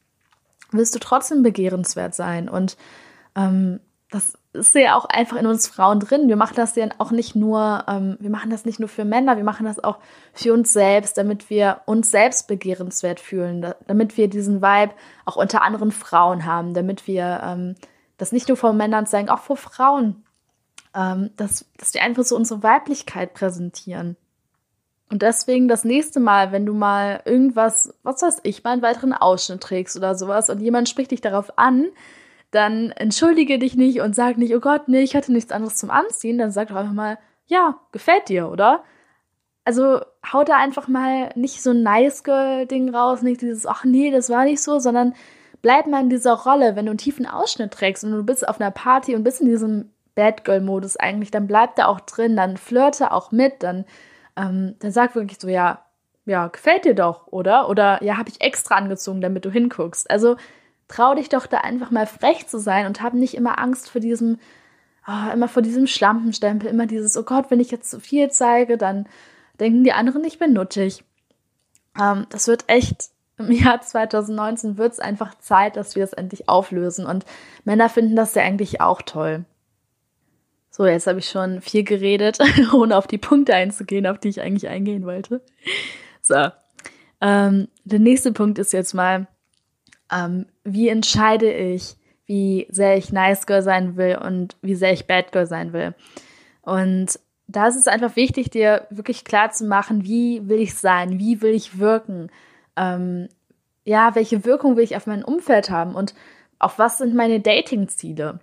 willst 0.72 0.94
du 0.94 0.98
trotzdem 0.98 1.42
begehrenswert 1.42 2.14
sein. 2.14 2.48
Und 2.48 2.78
ähm, 3.36 3.80
das 4.10 4.38
ist 4.58 4.74
ja 4.74 4.96
auch 4.96 5.04
einfach 5.06 5.36
in 5.36 5.46
uns 5.46 5.68
Frauen 5.68 6.00
drin. 6.00 6.28
Wir 6.28 6.36
machen 6.36 6.56
das 6.56 6.76
ja 6.76 6.88
auch 6.98 7.10
nicht 7.10 7.34
nur, 7.34 7.84
ähm, 7.88 8.16
wir 8.20 8.30
machen 8.30 8.50
das 8.50 8.64
nicht 8.64 8.80
nur 8.80 8.88
für 8.88 9.04
Männer, 9.04 9.36
wir 9.36 9.44
machen 9.44 9.66
das 9.66 9.82
auch 9.82 9.98
für 10.32 10.52
uns 10.52 10.72
selbst, 10.72 11.16
damit 11.16 11.50
wir 11.50 11.80
uns 11.86 12.10
selbst 12.10 12.48
begehrenswert 12.48 13.20
fühlen, 13.20 13.62
da, 13.62 13.76
damit 13.86 14.16
wir 14.16 14.28
diesen 14.28 14.60
Vibe 14.60 14.92
auch 15.24 15.36
unter 15.36 15.62
anderen 15.62 15.92
Frauen 15.92 16.44
haben, 16.44 16.74
damit 16.74 17.06
wir 17.06 17.40
ähm, 17.42 17.74
das 18.18 18.32
nicht 18.32 18.48
nur 18.48 18.56
vor 18.56 18.72
Männern 18.72 19.06
zeigen, 19.06 19.28
auch 19.28 19.40
vor 19.40 19.56
Frauen, 19.56 20.24
ähm, 20.94 21.30
dass, 21.36 21.64
dass 21.78 21.94
wir 21.94 22.02
einfach 22.02 22.24
so 22.24 22.36
unsere 22.36 22.62
Weiblichkeit 22.62 23.34
präsentieren. 23.34 24.16
Und 25.10 25.22
deswegen 25.22 25.68
das 25.68 25.84
nächste 25.84 26.20
Mal, 26.20 26.52
wenn 26.52 26.66
du 26.66 26.74
mal 26.74 27.22
irgendwas, 27.24 27.94
was 28.02 28.20
weiß 28.20 28.40
ich, 28.42 28.62
mal 28.62 28.72
einen 28.72 28.82
weiteren 28.82 29.14
Ausschnitt 29.14 29.62
trägst 29.62 29.96
oder 29.96 30.14
sowas 30.14 30.50
und 30.50 30.60
jemand 30.60 30.88
spricht 30.88 31.12
dich 31.12 31.22
darauf 31.22 31.58
an, 31.58 31.86
dann 32.50 32.90
entschuldige 32.92 33.58
dich 33.58 33.76
nicht 33.76 34.00
und 34.00 34.14
sag 34.14 34.38
nicht, 34.38 34.54
oh 34.54 34.60
Gott, 34.60 34.88
nee, 34.88 35.02
ich 35.02 35.14
hatte 35.14 35.32
nichts 35.32 35.52
anderes 35.52 35.76
zum 35.76 35.90
Anziehen. 35.90 36.38
Dann 36.38 36.50
sag 36.50 36.68
doch 36.68 36.76
einfach 36.76 36.92
mal, 36.92 37.18
ja, 37.46 37.78
gefällt 37.92 38.28
dir, 38.28 38.48
oder? 38.48 38.84
Also 39.64 40.00
hau 40.32 40.44
da 40.44 40.56
einfach 40.56 40.88
mal 40.88 41.30
nicht 41.34 41.62
so 41.62 41.70
ein 41.70 41.82
nice 41.82 42.24
Girl-Ding 42.24 42.94
raus, 42.94 43.22
nicht 43.22 43.42
dieses, 43.42 43.66
ach 43.66 43.84
nee, 43.84 44.10
das 44.10 44.30
war 44.30 44.44
nicht 44.44 44.62
so, 44.62 44.78
sondern 44.78 45.14
bleib 45.60 45.86
mal 45.86 46.00
in 46.00 46.10
dieser 46.10 46.32
Rolle. 46.34 46.74
Wenn 46.74 46.86
du 46.86 46.90
einen 46.90 46.98
tiefen 46.98 47.26
Ausschnitt 47.26 47.72
trägst 47.72 48.04
und 48.04 48.12
du 48.12 48.22
bist 48.24 48.48
auf 48.48 48.60
einer 48.60 48.70
Party 48.70 49.14
und 49.14 49.24
bist 49.24 49.42
in 49.42 49.48
diesem 49.48 49.90
Bad 50.14 50.44
Girl-Modus 50.44 50.96
eigentlich, 50.96 51.30
dann 51.30 51.46
bleib 51.46 51.76
da 51.76 51.86
auch 51.86 52.00
drin, 52.00 52.34
dann 52.36 52.56
flirte 52.56 53.12
auch 53.12 53.30
mit, 53.30 53.62
dann, 53.62 53.84
ähm, 54.36 54.74
dann 54.78 54.90
sag 54.90 55.14
wirklich 55.14 55.38
so, 55.38 55.48
ja, 55.48 55.84
ja, 56.24 56.48
gefällt 56.48 56.84
dir 56.84 56.94
doch, 56.94 57.26
oder? 57.28 57.68
Oder 57.68 58.02
ja, 58.02 58.16
habe 58.16 58.28
ich 58.30 58.40
extra 58.40 58.76
angezogen, 58.76 59.20
damit 59.20 59.44
du 59.44 59.50
hinguckst. 59.50 60.10
Also 60.10 60.36
trau 60.88 61.14
dich 61.14 61.28
doch 61.28 61.46
da 61.46 61.58
einfach 61.58 61.90
mal 61.90 62.06
frech 62.06 62.46
zu 62.48 62.58
sein 62.58 62.86
und 62.86 63.02
hab 63.02 63.14
nicht 63.14 63.34
immer 63.34 63.58
Angst 63.58 63.90
vor 63.90 64.00
diesem, 64.00 64.38
oh, 65.06 65.32
immer 65.32 65.48
vor 65.48 65.62
diesem 65.62 65.86
Schlampenstempel, 65.86 66.68
immer 66.68 66.86
dieses, 66.86 67.16
oh 67.16 67.22
Gott, 67.22 67.50
wenn 67.50 67.60
ich 67.60 67.70
jetzt 67.70 67.90
zu 67.90 68.00
viel 68.00 68.30
zeige, 68.30 68.78
dann 68.78 69.06
denken 69.60 69.84
die 69.84 69.92
anderen, 69.92 70.24
ich 70.24 70.38
bin 70.38 70.52
nuttig. 70.52 71.04
Ähm, 71.98 72.26
das 72.30 72.48
wird 72.48 72.64
echt, 72.68 73.10
im 73.36 73.52
Jahr 73.52 73.80
2019 73.80 74.78
wird 74.78 74.94
es 74.94 75.00
einfach 75.00 75.38
Zeit, 75.38 75.76
dass 75.76 75.94
wir 75.94 76.04
es 76.04 76.12
endlich 76.12 76.48
auflösen. 76.48 77.06
Und 77.06 77.24
Männer 77.64 77.88
finden 77.88 78.16
das 78.16 78.34
ja 78.34 78.42
eigentlich 78.42 78.80
auch 78.80 79.02
toll. 79.02 79.44
So, 80.70 80.86
jetzt 80.86 81.06
habe 81.06 81.18
ich 81.18 81.28
schon 81.28 81.60
viel 81.60 81.84
geredet, 81.84 82.38
ohne 82.72 82.96
auf 82.96 83.06
die 83.06 83.18
Punkte 83.18 83.54
einzugehen, 83.54 84.06
auf 84.06 84.18
die 84.18 84.28
ich 84.28 84.40
eigentlich 84.40 84.68
eingehen 84.68 85.04
wollte. 85.04 85.42
So, 86.22 86.48
ähm, 87.20 87.68
der 87.84 87.98
nächste 87.98 88.32
Punkt 88.32 88.58
ist 88.58 88.72
jetzt 88.72 88.94
mal, 88.94 89.26
ähm, 90.12 90.46
wie 90.64 90.88
entscheide 90.88 91.52
ich, 91.52 91.96
wie 92.26 92.66
sehr 92.70 92.96
ich 92.96 93.12
Nice 93.12 93.46
Girl 93.46 93.62
sein 93.62 93.96
will 93.96 94.18
und 94.18 94.56
wie 94.62 94.74
sehr 94.74 94.92
ich 94.92 95.06
Bad 95.06 95.32
Girl 95.32 95.46
sein 95.46 95.72
will. 95.72 95.94
Und 96.62 97.18
da 97.46 97.66
ist 97.66 97.76
es 97.76 97.88
einfach 97.88 98.14
wichtig, 98.16 98.50
dir 98.50 98.86
wirklich 98.90 99.24
klar 99.24 99.50
zu 99.50 99.64
machen, 99.64 100.04
wie 100.04 100.46
will 100.48 100.60
ich 100.60 100.74
sein, 100.74 101.18
wie 101.18 101.40
will 101.40 101.54
ich 101.54 101.78
wirken, 101.78 102.30
ähm, 102.76 103.28
ja, 103.84 104.14
welche 104.14 104.44
Wirkung 104.44 104.76
will 104.76 104.84
ich 104.84 104.96
auf 104.96 105.06
mein 105.06 105.24
Umfeld 105.24 105.70
haben 105.70 105.94
und 105.94 106.14
auf 106.58 106.78
was 106.78 106.98
sind 106.98 107.14
meine 107.14 107.40
Dating-Ziele. 107.40 108.40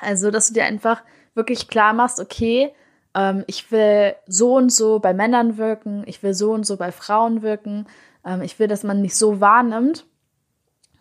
Also, 0.00 0.32
dass 0.32 0.48
du 0.48 0.54
dir 0.54 0.64
einfach 0.64 1.02
wirklich 1.34 1.68
klar 1.68 1.92
machst, 1.92 2.18
okay, 2.18 2.72
ähm, 3.14 3.44
ich 3.46 3.70
will 3.70 4.16
so 4.26 4.56
und 4.56 4.72
so 4.72 4.98
bei 4.98 5.14
Männern 5.14 5.56
wirken, 5.56 6.02
ich 6.06 6.24
will 6.24 6.34
so 6.34 6.52
und 6.52 6.66
so 6.66 6.76
bei 6.76 6.90
Frauen 6.90 7.42
wirken, 7.42 7.86
ähm, 8.26 8.42
ich 8.42 8.58
will, 8.58 8.66
dass 8.66 8.82
man 8.82 9.00
mich 9.00 9.14
so 9.14 9.40
wahrnimmt 9.40 10.06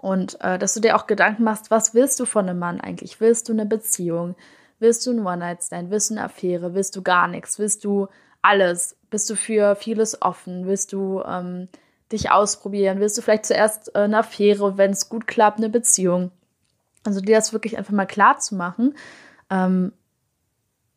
und 0.04 0.42
äh, 0.42 0.60
dass 0.60 0.74
du 0.74 0.82
dir 0.82 0.98
auch 0.98 1.08
Gedanken 1.08 1.46
machst, 1.46 1.72
was 1.72 1.94
willst 1.94 2.20
du 2.20 2.26
von 2.26 2.50
einem 2.50 2.60
Mann 2.60 2.82
eigentlich? 2.82 3.22
Willst 3.22 3.48
du 3.48 3.54
eine 3.54 3.66
Beziehung? 3.66 4.36
Willst 4.80 5.08
du 5.08 5.12
ein 5.12 5.26
One-Night-Stand? 5.26 5.92
Willst 5.92 6.10
du 6.10 6.16
eine 6.16 6.26
Affäre? 6.26 6.76
Willst 6.76 6.98
du 6.98 7.02
gar 7.02 7.30
nichts? 7.30 7.58
Willst 7.58 7.86
du 7.86 8.10
alles? 8.42 8.98
Bist 9.10 9.30
du 9.30 9.38
für 9.38 9.78
vieles 9.78 10.22
offen? 10.22 10.66
Willst 10.66 10.92
du 10.92 11.22
ähm, 11.26 11.70
dich 12.12 12.32
ausprobieren? 12.32 13.00
Willst 13.00 13.18
du 13.18 13.22
vielleicht 13.22 13.46
zuerst 13.46 13.96
äh, 13.96 14.00
eine 14.00 14.18
Affäre, 14.18 14.78
wenn 14.78 14.92
es 14.92 15.08
gut 15.08 15.26
klappt, 15.26 15.60
eine 15.60 15.70
Beziehung? 15.70 16.32
Also 17.06 17.22
dir 17.22 17.38
das 17.38 17.54
wirklich 17.54 17.78
einfach 17.78 17.94
mal 17.94 18.06
klar 18.06 18.40
zu 18.40 18.56
machen, 18.56 18.96
ähm, 19.50 19.94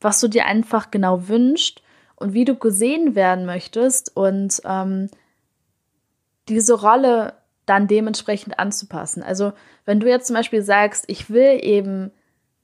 was 0.01 0.19
du 0.19 0.27
dir 0.27 0.47
einfach 0.47 0.91
genau 0.91 1.29
wünschst 1.29 1.81
und 2.17 2.33
wie 2.33 2.45
du 2.45 2.57
gesehen 2.57 3.15
werden 3.15 3.47
möchtest 3.47 4.17
und 4.17 4.61
ähm, 4.65 5.11
diese 6.49 6.75
Rolle 6.75 7.35
dann 7.67 7.89
dementsprechend 7.89 8.59
anzupassen. 8.59 9.23
Also 9.23 9.53
wenn 9.85 10.01
du 10.01 10.09
jetzt 10.09 10.29
zum 10.29 10.35
Beispiel 10.37 10.63
sagst, 10.63 11.05
ich 11.09 11.31
will 11.31 11.59
eben 11.63 12.13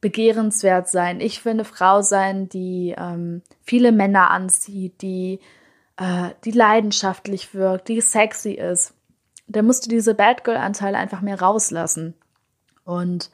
begehrenswert 0.01 0.89
sein, 0.89 1.21
ich 1.21 1.45
will 1.45 1.53
eine 1.53 1.65
Frau 1.65 2.03
sein, 2.03 2.49
die 2.49 2.95
ähm, 2.97 3.43
viele 3.63 3.93
Männer 3.93 4.31
anzieht, 4.31 5.03
die, 5.03 5.41
äh, 5.97 6.31
die 6.45 6.51
leidenschaftlich 6.53 7.55
wirkt, 7.55 7.89
die 7.89 8.01
sexy 8.01 8.53
ist, 8.53 8.95
dann 9.47 9.67
musst 9.67 9.85
du 9.87 9.91
diese 9.91 10.15
Bad 10.15 10.45
Girl-Anteile 10.45 10.99
einfach 10.99 11.21
mehr 11.21 11.41
rauslassen. 11.41 12.15
Und 12.85 13.31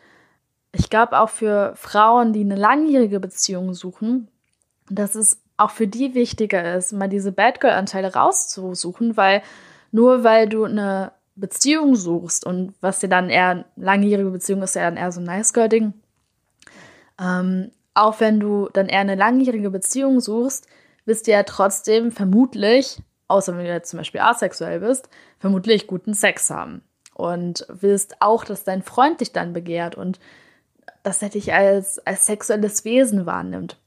ich 0.73 0.91
glaube 0.91 1.19
auch 1.19 1.31
für 1.31 1.73
Frauen, 1.77 2.33
die 2.33 2.41
eine 2.41 2.57
langjährige 2.57 3.21
Beziehung 3.21 3.73
suchen, 3.73 4.29
dass 4.91 5.15
es 5.15 5.41
auch 5.57 5.71
für 5.71 5.87
die 5.87 6.15
wichtiger 6.15 6.75
ist, 6.75 6.93
mal 6.93 7.09
diese 7.09 7.33
Bad 7.33 7.61
Girl-Anteile 7.61 8.15
rauszusuchen, 8.15 9.17
weil 9.17 9.43
nur 9.91 10.23
weil 10.23 10.49
du 10.49 10.65
eine 10.65 11.13
Beziehung 11.39 11.97
suchst 11.97 12.45
und 12.45 12.75
was 12.81 13.01
dir 13.01 13.09
dann 13.09 13.31
eher 13.31 13.65
langjährige 13.77 14.31
Beziehung 14.31 14.63
ist, 14.63 14.75
ja 14.75 14.83
dann 14.83 14.97
eher 14.97 15.13
so 15.13 15.21
ein 15.21 15.25
Nice 15.25 15.53
Girl-Ding. 15.53 15.95
Ähm, 17.21 17.71
auch 17.95 18.21
wenn 18.21 18.41
du 18.41 18.69
dann 18.73 18.89
eher 18.89 19.01
eine 19.01 19.15
langjährige 19.15 19.71
Beziehung 19.71 20.21
suchst, 20.21 20.67
wirst 21.05 21.27
du 21.27 21.33
ja 21.33 21.43
trotzdem 21.43 22.13
vermutlich, 22.13 22.99
außer 23.29 23.57
wenn 23.57 23.65
du 23.65 23.73
jetzt 23.73 23.91
zum 23.91 23.99
Beispiel 23.99 24.21
asexuell 24.21 24.81
bist, 24.81 25.09
vermutlich 25.39 25.87
guten 25.87 26.15
Sex 26.15 26.51
haben. 26.51 26.83
Und 27.15 27.67
willst 27.69 28.21
auch, 28.21 28.45
dass 28.45 28.63
dein 28.63 28.83
Freund 28.83 29.21
dich 29.21 29.33
dann 29.33 29.53
begehrt 29.53 29.97
und 29.97 30.21
dass 31.03 31.23
er 31.23 31.31
dich 31.31 31.53
als, 31.53 31.99
als 32.07 32.27
sexuelles 32.27 32.85
Wesen 32.85 33.27
wahrnimmt. 33.27 33.79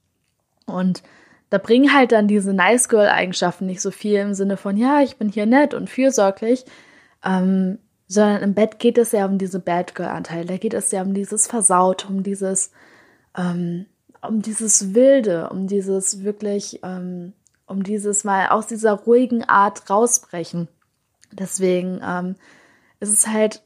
Und 0.65 1.03
da 1.49 1.57
bringen 1.57 1.93
halt 1.93 2.11
dann 2.11 2.27
diese 2.27 2.53
Nice 2.53 2.89
Girl-Eigenschaften 2.89 3.65
nicht 3.65 3.81
so 3.81 3.91
viel 3.91 4.19
im 4.19 4.33
Sinne 4.33 4.57
von, 4.57 4.75
ja, 4.75 5.01
ich 5.01 5.17
bin 5.17 5.29
hier 5.29 5.45
nett 5.45 5.73
und 5.73 5.89
fürsorglich, 5.89 6.65
ähm, 7.23 7.79
sondern 8.07 8.43
im 8.43 8.53
Bett 8.53 8.79
geht 8.79 8.97
es 8.97 9.13
ja 9.13 9.25
um 9.25 9.37
diese 9.37 9.59
Bad 9.59 9.95
Girl-Anteile. 9.95 10.45
Da 10.45 10.57
geht 10.57 10.73
es 10.73 10.91
ja 10.91 11.01
um 11.01 11.13
dieses 11.13 11.47
Versaut, 11.47 12.09
um 12.09 12.23
dieses, 12.23 12.71
ähm, 13.37 13.85
um 14.21 14.41
dieses 14.41 14.93
Wilde, 14.93 15.49
um 15.49 15.67
dieses 15.67 16.23
wirklich, 16.23 16.81
ähm, 16.83 17.33
um 17.67 17.83
dieses 17.83 18.23
mal 18.23 18.49
aus 18.49 18.67
dieser 18.67 18.93
ruhigen 18.93 19.45
Art 19.45 19.89
rausbrechen. 19.89 20.67
Deswegen 21.31 22.01
ähm, 22.03 22.35
ist 22.99 23.13
es 23.13 23.27
halt 23.27 23.61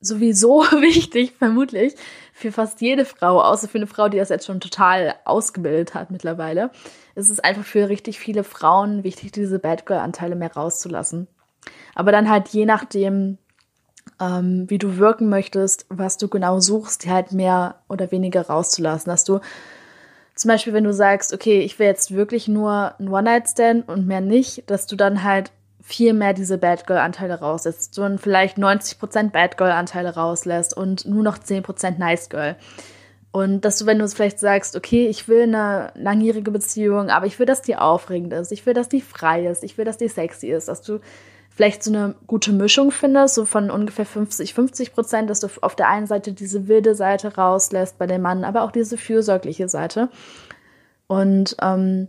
sowieso 0.00 0.62
wichtig, 0.80 1.34
vermutlich, 1.38 1.94
für 2.32 2.52
fast 2.52 2.80
jede 2.80 3.04
Frau, 3.04 3.42
außer 3.42 3.68
für 3.68 3.78
eine 3.78 3.86
Frau, 3.86 4.08
die 4.08 4.18
das 4.18 4.28
jetzt 4.30 4.46
schon 4.46 4.60
total 4.60 5.14
ausgebildet 5.24 5.94
hat 5.94 6.10
mittlerweile, 6.10 6.70
ist 7.14 7.30
es 7.30 7.40
einfach 7.40 7.64
für 7.64 7.88
richtig 7.88 8.18
viele 8.18 8.44
Frauen 8.44 9.04
wichtig, 9.04 9.32
diese 9.32 9.58
Bad 9.58 9.86
Girl-Anteile 9.86 10.36
mehr 10.36 10.52
rauszulassen. 10.52 11.28
Aber 11.94 12.12
dann 12.12 12.30
halt 12.30 12.48
je 12.48 12.66
nachdem, 12.66 13.38
ähm, 14.20 14.64
wie 14.68 14.78
du 14.78 14.98
wirken 14.98 15.28
möchtest, 15.28 15.86
was 15.88 16.18
du 16.18 16.28
genau 16.28 16.60
suchst, 16.60 17.06
halt 17.06 17.32
mehr 17.32 17.76
oder 17.88 18.10
weniger 18.10 18.46
rauszulassen. 18.46 19.10
Dass 19.10 19.24
du 19.24 19.40
zum 20.34 20.50
Beispiel, 20.50 20.72
wenn 20.72 20.84
du 20.84 20.92
sagst, 20.92 21.32
okay, 21.32 21.60
ich 21.60 21.78
will 21.78 21.86
jetzt 21.86 22.14
wirklich 22.14 22.48
nur 22.48 22.94
ein 22.98 23.08
One-Night-Stand 23.08 23.88
und 23.88 24.06
mehr 24.06 24.20
nicht, 24.20 24.70
dass 24.70 24.86
du 24.86 24.96
dann 24.96 25.22
halt 25.22 25.50
viel 25.82 26.12
mehr 26.14 26.34
diese 26.34 26.58
Bad 26.58 26.86
Girl-Anteile 26.86 27.38
rauslässt. 27.38 27.96
Du 27.96 28.18
vielleicht 28.18 28.58
90% 28.58 29.30
Bad 29.30 29.56
Girl-Anteile 29.56 30.14
rauslässt 30.14 30.76
und 30.76 31.06
nur 31.06 31.22
noch 31.22 31.38
10% 31.38 31.98
Nice 31.98 32.28
Girl. 32.28 32.56
Und 33.30 33.64
dass 33.64 33.78
du, 33.78 33.86
wenn 33.86 33.98
du 33.98 34.08
vielleicht 34.08 34.40
sagst, 34.40 34.76
okay, 34.76 35.06
ich 35.08 35.28
will 35.28 35.42
eine 35.42 35.92
langjährige 35.94 36.50
Beziehung, 36.50 37.10
aber 37.10 37.26
ich 37.26 37.38
will, 37.38 37.46
dass 37.46 37.62
die 37.62 37.76
aufregend 37.76 38.32
ist, 38.32 38.50
ich 38.50 38.66
will, 38.66 38.74
dass 38.74 38.88
die 38.88 39.00
frei 39.00 39.46
ist, 39.46 39.62
ich 39.62 39.78
will, 39.78 39.84
dass 39.84 39.98
die 39.98 40.08
sexy 40.08 40.48
ist, 40.48 40.68
dass 40.68 40.82
du 40.82 41.00
vielleicht 41.56 41.82
so 41.82 41.90
eine 41.90 42.14
gute 42.26 42.52
Mischung 42.52 42.90
findest, 42.90 43.34
so 43.34 43.46
von 43.46 43.70
ungefähr 43.70 44.04
50, 44.04 44.52
50 44.52 44.92
Prozent, 44.92 45.30
dass 45.30 45.40
du 45.40 45.48
auf 45.62 45.74
der 45.74 45.88
einen 45.88 46.06
Seite 46.06 46.34
diese 46.34 46.68
wilde 46.68 46.94
Seite 46.94 47.34
rauslässt 47.34 47.98
bei 47.98 48.06
dem 48.06 48.20
Mann, 48.20 48.44
aber 48.44 48.62
auch 48.62 48.70
diese 48.70 48.98
fürsorgliche 48.98 49.66
Seite. 49.66 50.10
Und 51.06 51.56
ähm, 51.62 52.08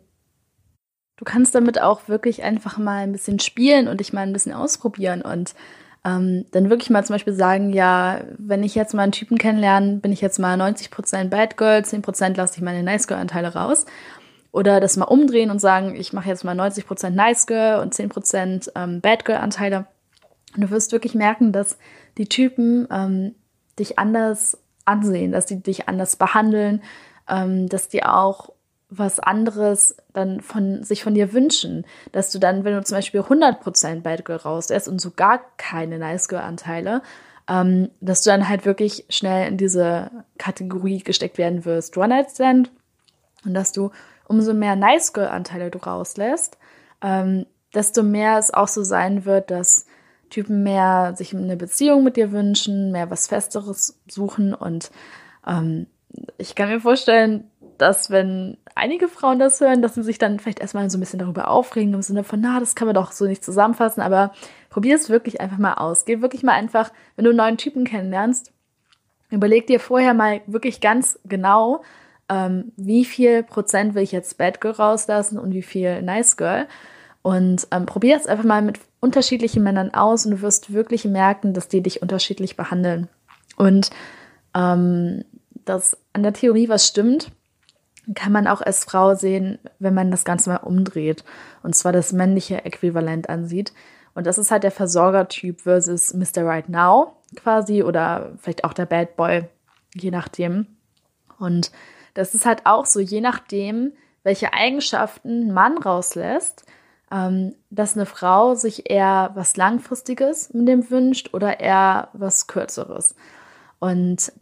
du 1.16 1.24
kannst 1.24 1.56
damit 1.56 1.82
auch 1.82 2.10
wirklich 2.10 2.44
einfach 2.44 2.78
mal 2.78 3.04
ein 3.04 3.14
bisschen 3.14 3.40
spielen 3.40 3.88
und 3.88 4.02
dich 4.02 4.12
mal 4.12 4.24
ein 4.24 4.34
bisschen 4.34 4.54
ausprobieren 4.54 5.22
und 5.22 5.56
ähm, 6.04 6.46
dann 6.52 6.70
wirklich 6.70 6.90
mal 6.90 7.06
zum 7.06 7.14
Beispiel 7.14 7.34
sagen, 7.34 7.72
ja, 7.72 8.20
wenn 8.38 8.64
ich 8.64 8.76
jetzt 8.76 8.94
mal 8.94 9.04
einen 9.04 9.14
Typen 9.14 9.38
kennenlerne, 9.38 9.98
bin 9.98 10.12
ich 10.12 10.20
jetzt 10.20 10.40
mal 10.40 10.60
90% 10.60 11.30
Bad 11.30 11.56
Girl, 11.56 11.80
10% 11.80 12.36
lasse 12.36 12.58
ich 12.58 12.62
meine 12.62 12.84
Nice 12.84 13.08
Girl 13.08 13.22
Anteile 13.22 13.54
raus. 13.54 13.86
Oder 14.52 14.80
das 14.80 14.98
mal 14.98 15.06
umdrehen 15.06 15.52
und 15.52 15.60
sagen, 15.60 15.96
ich 15.96 16.14
mache 16.14 16.30
jetzt 16.30 16.44
mal 16.44 16.60
90% 16.60 17.10
Nice 17.12 17.46
Girl 17.48 17.80
und 17.82 17.94
10% 17.94 18.72
ähm, 18.76 19.02
Bad 19.02 19.26
Girl 19.26 19.38
Anteile. 19.38 19.86
Und 20.56 20.62
du 20.62 20.70
wirst 20.70 20.92
wirklich 20.92 21.16
merken, 21.16 21.52
dass 21.52 21.78
die 22.18 22.28
Typen 22.28 22.88
ähm, 22.92 23.36
dich 23.78 24.00
anders 24.00 24.58
ansehen, 24.86 25.32
dass 25.32 25.46
die 25.46 25.62
dich 25.62 25.88
anders 25.88 26.16
behandeln, 26.16 26.82
ähm, 27.28 27.68
dass 27.70 27.90
die 27.90 28.04
auch 28.04 28.50
was 28.90 29.20
anderes 29.20 29.98
dann 30.14 30.40
von 30.40 30.84
sich 30.84 31.04
von 31.04 31.14
dir 31.14 31.34
wünschen, 31.34 31.86
dass 32.14 32.32
du 32.32 32.40
dann, 32.40 32.64
wenn 32.64 32.74
du 32.74 32.84
zum 32.84 32.98
Beispiel 32.98 33.20
100% 33.20 34.02
Bad 34.02 34.24
Girl 34.24 34.38
rauslässt 34.38 34.88
und 34.88 35.02
so 35.02 35.12
gar 35.12 35.42
keine 35.58 36.00
Nice 36.00 36.30
Girl 36.30 36.42
Anteile, 36.42 37.02
ähm, 37.50 37.90
dass 38.00 38.24
du 38.24 38.30
dann 38.30 38.48
halt 38.48 38.66
wirklich 38.66 39.06
schnell 39.10 39.48
in 39.48 39.58
diese 39.58 40.12
Kategorie 40.38 41.00
gesteckt 41.00 41.38
werden 41.38 41.66
wirst, 41.66 41.98
One 41.98 42.10
Night 42.10 42.32
Stand. 42.32 42.72
Und 43.46 43.54
dass 43.54 43.72
du 43.72 43.92
umso 44.28 44.54
mehr 44.54 44.76
Nice 44.76 45.14
Girl-Anteile 45.14 45.72
du 45.72 45.80
rauslässt, 45.80 46.58
ähm, 47.02 47.46
desto 47.74 48.04
mehr 48.04 48.38
es 48.38 48.54
auch 48.54 48.68
so 48.68 48.84
sein 48.84 49.26
wird, 49.26 49.52
dass 49.52 49.86
Typen 50.30 50.64
mehr 50.64 51.14
sich 51.16 51.34
eine 51.36 51.56
Beziehung 51.56 52.04
mit 52.04 52.18
dir 52.18 52.32
wünschen, 52.32 52.92
mehr 52.92 53.10
was 53.10 53.28
Festeres 53.28 54.00
suchen. 54.08 54.54
Und 54.54 54.92
ähm, 55.46 55.88
ich 56.38 56.56
kann 56.56 56.70
mir 56.70 56.82
vorstellen, 56.82 57.50
dass 57.78 58.10
wenn 58.10 58.58
einige 58.76 59.08
Frauen 59.08 59.40
das 59.40 59.62
hören, 59.62 59.82
dass 59.82 59.96
sie 59.96 60.04
sich 60.04 60.18
dann 60.18 60.40
vielleicht 60.40 60.60
erstmal 60.60 60.90
so 60.90 60.98
ein 60.98 61.00
bisschen 61.00 61.20
darüber 61.20 61.50
aufregen, 61.50 61.94
im 61.94 62.02
Sinne 62.02 62.24
von, 62.24 62.42
na, 62.42 62.60
das 62.60 62.76
kann 62.76 62.88
man 62.88 62.96
doch 62.96 63.12
so 63.12 63.26
nicht 63.26 63.44
zusammenfassen, 63.44 64.02
aber 64.02 64.34
probier 64.70 64.96
es 64.96 65.10
wirklich 65.10 65.42
einfach 65.42 65.58
mal 65.58 65.76
aus. 65.76 66.06
Geh 66.06 66.22
wirklich 66.22 66.44
mal 66.44 66.54
einfach, 66.54 66.92
wenn 67.16 67.26
du 67.26 67.32
einen 67.32 67.38
neuen 67.38 67.58
Typen 67.58 67.86
kennenlernst, 67.86 68.52
überleg 69.30 69.68
dir 69.68 69.80
vorher 69.80 70.14
mal 70.14 70.42
wirklich 70.48 70.82
ganz 70.82 71.20
genau, 71.26 71.84
ähm, 72.30 72.72
wie 72.76 73.06
viel 73.06 73.44
Prozent 73.44 73.96
will 73.96 74.04
ich 74.04 74.12
jetzt 74.12 74.38
Bad 74.38 74.62
Girl 74.62 74.74
rauslassen 74.74 75.40
und 75.40 75.54
wie 75.54 75.62
viel 75.62 76.02
Nice 76.02 76.38
Girl. 76.38 76.68
Und 77.22 77.68
ähm, 77.72 77.86
probier 77.86 78.16
es 78.16 78.28
einfach 78.28 78.44
mal 78.44 78.62
mit 78.62 78.80
unterschiedlichen 79.00 79.64
Männern 79.64 79.94
aus 79.94 80.26
und 80.26 80.32
du 80.32 80.42
wirst 80.42 80.74
wirklich 80.74 81.06
merken, 81.06 81.54
dass 81.54 81.68
die 81.68 81.82
dich 81.82 82.02
unterschiedlich 82.02 82.56
behandeln. 82.56 83.10
Und 83.58 83.90
ähm, 84.56 85.24
dass 85.66 85.98
an 86.14 86.24
der 86.24 86.34
Theorie 86.34 86.70
was 86.70 86.88
stimmt, 86.88 87.32
kann 88.16 88.32
man 88.32 88.48
auch 88.48 88.62
als 88.62 88.86
Frau 88.86 89.16
sehen, 89.16 89.60
wenn 89.80 89.94
man 89.94 90.12
das 90.12 90.24
Ganze 90.24 90.50
mal 90.50 90.58
umdreht 90.58 91.26
und 91.64 91.76
zwar 91.76 91.92
das 91.92 92.14
männliche 92.14 92.64
Äquivalent 92.64 93.30
ansieht. 93.30 93.74
Und 94.14 94.26
das 94.26 94.38
ist 94.38 94.50
halt 94.50 94.64
der 94.64 94.72
Versorgertyp 94.72 95.62
versus 95.62 96.14
Mr. 96.14 96.46
Right 96.46 96.70
Now 96.70 97.18
quasi 97.36 97.84
oder 97.84 98.32
vielleicht 98.40 98.64
auch 98.64 98.74
der 98.74 98.86
Bad 98.86 99.16
Boy, 99.16 99.44
je 99.94 100.12
nachdem. 100.12 100.68
Und 101.38 101.72
das 102.18 102.34
ist 102.34 102.48
halt 102.48 102.66
auch 102.66 102.88
so, 102.88 103.00
je 103.00 103.22
nachdem, 103.22 103.94
welche 104.24 104.52
Eigenschaften 104.52 105.48
ein 105.48 105.54
Mann 105.54 105.78
rauslässt, 105.78 106.66
ähm, 107.12 107.54
dass 107.70 107.96
eine 107.96 108.08
Frau 108.08 108.56
sich 108.56 108.90
eher 108.90 109.32
was 109.36 109.56
Langfristiges 109.56 110.52
mit 110.52 110.68
dem 110.68 110.90
wünscht 110.90 111.34
oder 111.34 111.60
eher 111.60 112.10
was 112.14 112.48
Kürzeres. 112.48 113.14
Und 113.78 114.34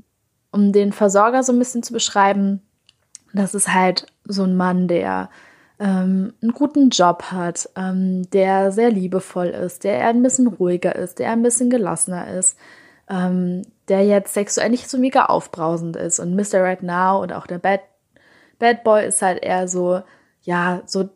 um 0.51 0.71
den 0.71 0.93
Versorger 0.93 1.43
so 1.43 1.51
ein 1.51 1.59
bisschen 1.59 1.83
zu 1.83 1.91
beschreiben, 1.91 2.61
das 3.33 3.53
ist 3.53 3.73
halt 3.73 4.07
so 4.23 4.43
ein 4.43 4.55
Mann, 4.55 4.88
der 4.88 5.29
ähm, 5.77 6.33
einen 6.41 6.53
guten 6.53 6.91
Job 6.91 7.23
hat, 7.23 7.69
ähm, 7.75 8.29
der 8.29 8.71
sehr 8.71 8.89
liebevoll 8.89 9.47
ist, 9.47 9.83
der 9.83 10.07
ein 10.07 10.23
bisschen 10.23 10.47
ruhiger 10.47 10.95
ist, 10.95 11.19
der 11.19 11.31
ein 11.31 11.43
bisschen 11.43 11.69
gelassener 11.69 12.29
ist, 12.29 12.57
ähm, 13.09 13.63
der 13.87 14.05
jetzt 14.05 14.33
sexuell 14.33 14.69
nicht 14.69 14.89
so 14.89 14.97
mega 14.97 15.25
aufbrausend 15.25 15.95
ist. 15.95 16.19
Und 16.19 16.35
Mr. 16.35 16.61
Right 16.61 16.83
Now 16.83 17.21
und 17.21 17.33
auch 17.33 17.47
der 17.47 17.59
Bad, 17.59 17.81
Bad 18.59 18.83
Boy 18.83 19.05
ist 19.05 19.21
halt 19.21 19.43
eher 19.43 19.67
so, 19.67 20.01
ja, 20.41 20.81
so 20.85 21.09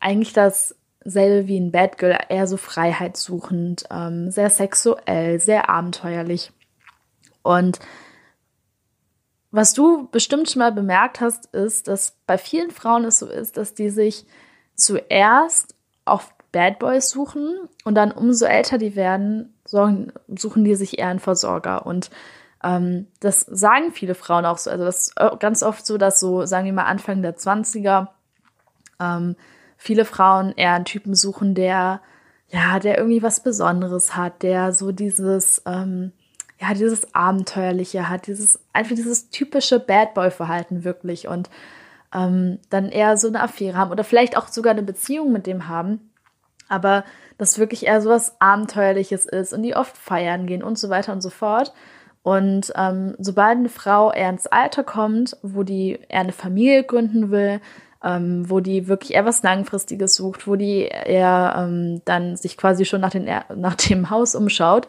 eigentlich 0.00 0.32
dasselbe 0.32 1.46
wie 1.46 1.60
ein 1.60 1.72
Bad 1.72 1.98
Girl, 1.98 2.18
eher 2.28 2.46
so 2.46 2.56
freiheitssuchend, 2.56 3.84
ähm, 3.90 4.30
sehr 4.30 4.50
sexuell, 4.50 5.38
sehr 5.38 5.68
abenteuerlich. 5.68 6.52
Und 7.42 7.78
was 9.50 9.72
du 9.72 10.08
bestimmt 10.10 10.48
schon 10.48 10.60
mal 10.60 10.72
bemerkt 10.72 11.20
hast, 11.20 11.46
ist, 11.46 11.88
dass 11.88 12.16
bei 12.26 12.38
vielen 12.38 12.70
Frauen 12.70 13.04
es 13.04 13.18
so 13.18 13.26
ist, 13.26 13.56
dass 13.56 13.74
die 13.74 13.90
sich 13.90 14.26
zuerst 14.74 15.74
auf 16.04 16.32
Bad 16.52 16.78
Boys 16.78 17.10
suchen 17.10 17.68
und 17.84 17.94
dann 17.94 18.12
umso 18.12 18.46
älter 18.46 18.78
die 18.78 18.96
werden, 18.96 19.54
suchen 19.70 20.64
die 20.64 20.74
sich 20.74 20.98
eher 20.98 21.08
einen 21.08 21.20
Versorger. 21.20 21.86
Und 21.86 22.10
ähm, 22.62 23.06
das 23.20 23.40
sagen 23.40 23.92
viele 23.92 24.14
Frauen 24.14 24.44
auch 24.44 24.58
so. 24.58 24.70
Also 24.70 24.84
das 24.84 25.08
ist 25.08 25.14
ganz 25.38 25.62
oft 25.62 25.86
so, 25.86 25.98
dass 25.98 26.20
so, 26.20 26.44
sagen 26.46 26.66
wir 26.66 26.72
mal, 26.72 26.84
Anfang 26.84 27.22
der 27.22 27.36
20er 27.36 28.08
ähm, 29.00 29.36
viele 29.76 30.04
Frauen 30.04 30.52
eher 30.56 30.74
einen 30.74 30.84
Typen 30.84 31.14
suchen, 31.14 31.54
der, 31.54 32.00
ja, 32.48 32.78
der 32.78 32.98
irgendwie 32.98 33.22
was 33.22 33.42
Besonderes 33.42 34.14
hat, 34.14 34.42
der 34.42 34.72
so 34.72 34.92
dieses, 34.92 35.62
ähm, 35.66 36.12
ja, 36.60 36.74
dieses 36.74 37.14
Abenteuerliche 37.14 38.08
hat, 38.08 38.26
dieses, 38.26 38.60
einfach 38.74 38.94
dieses 38.94 39.30
typische 39.30 39.80
Bad 39.80 40.12
Boy-Verhalten 40.12 40.84
wirklich 40.84 41.28
und 41.28 41.48
ähm, 42.12 42.58
dann 42.68 42.90
eher 42.90 43.16
so 43.16 43.28
eine 43.28 43.42
Affäre 43.42 43.76
haben 43.76 43.90
oder 43.90 44.04
vielleicht 44.04 44.36
auch 44.36 44.48
sogar 44.48 44.72
eine 44.72 44.82
Beziehung 44.82 45.32
mit 45.32 45.46
dem 45.46 45.68
haben, 45.68 46.09
aber 46.70 47.04
das 47.36 47.58
wirklich 47.58 47.86
eher 47.86 48.00
so 48.00 48.10
was 48.10 48.40
Abenteuerliches 48.40 49.26
ist 49.26 49.52
und 49.52 49.62
die 49.62 49.76
oft 49.76 49.96
feiern 49.96 50.46
gehen 50.46 50.62
und 50.62 50.78
so 50.78 50.88
weiter 50.88 51.12
und 51.12 51.20
so 51.20 51.30
fort. 51.30 51.72
Und 52.22 52.72
ähm, 52.76 53.14
sobald 53.18 53.58
eine 53.58 53.68
Frau 53.68 54.12
eher 54.12 54.28
ins 54.28 54.46
Alter 54.46 54.84
kommt, 54.84 55.36
wo 55.42 55.62
die 55.62 55.98
eher 56.08 56.20
eine 56.20 56.32
Familie 56.32 56.84
gründen 56.84 57.30
will, 57.30 57.60
ähm, 58.04 58.48
wo 58.48 58.60
die 58.60 58.88
wirklich 58.88 59.14
eher 59.14 59.24
was 59.24 59.42
Langfristiges 59.42 60.14
sucht, 60.14 60.46
wo 60.46 60.56
die 60.56 60.82
eher 60.82 61.54
ähm, 61.56 62.02
dann 62.04 62.36
sich 62.36 62.56
quasi 62.56 62.84
schon 62.84 63.00
nach, 63.00 63.10
den, 63.10 63.28
nach 63.56 63.74
dem 63.74 64.10
Haus 64.10 64.34
umschaut, 64.34 64.88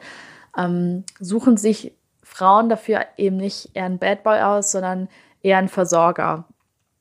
ähm, 0.57 1.03
suchen 1.19 1.57
sich 1.57 1.93
Frauen 2.21 2.69
dafür 2.69 3.05
eben 3.17 3.37
nicht 3.37 3.71
eher 3.73 3.85
einen 3.85 3.99
Bad 3.99 4.23
Boy 4.23 4.39
aus, 4.41 4.71
sondern 4.71 5.09
eher 5.41 5.57
einen 5.57 5.67
Versorger. 5.67 6.45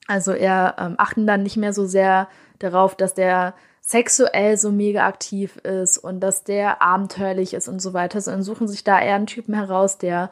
Also 0.07 0.33
eher 0.33 0.75
ähm, 0.79 0.95
achten 0.97 1.27
dann 1.27 1.43
nicht 1.43 1.57
mehr 1.57 1.73
so 1.73 1.87
sehr 1.87 2.29
darauf, 2.59 2.97
dass 2.97 3.15
der 3.15 3.55
sexuell 3.91 4.57
so 4.57 4.71
mega 4.71 5.07
aktiv 5.07 5.57
ist 5.57 5.99
und 5.99 6.21
dass 6.21 6.45
der 6.45 6.81
abenteuerlich 6.81 7.55
ist 7.55 7.67
und 7.67 7.83
so 7.83 7.93
weiter, 7.93 8.21
sondern 8.21 8.45
suchen 8.45 8.69
sich 8.69 8.85
da 8.85 9.01
eher 9.01 9.17
einen 9.17 9.27
Typen 9.27 9.53
heraus, 9.53 9.99
der 9.99 10.31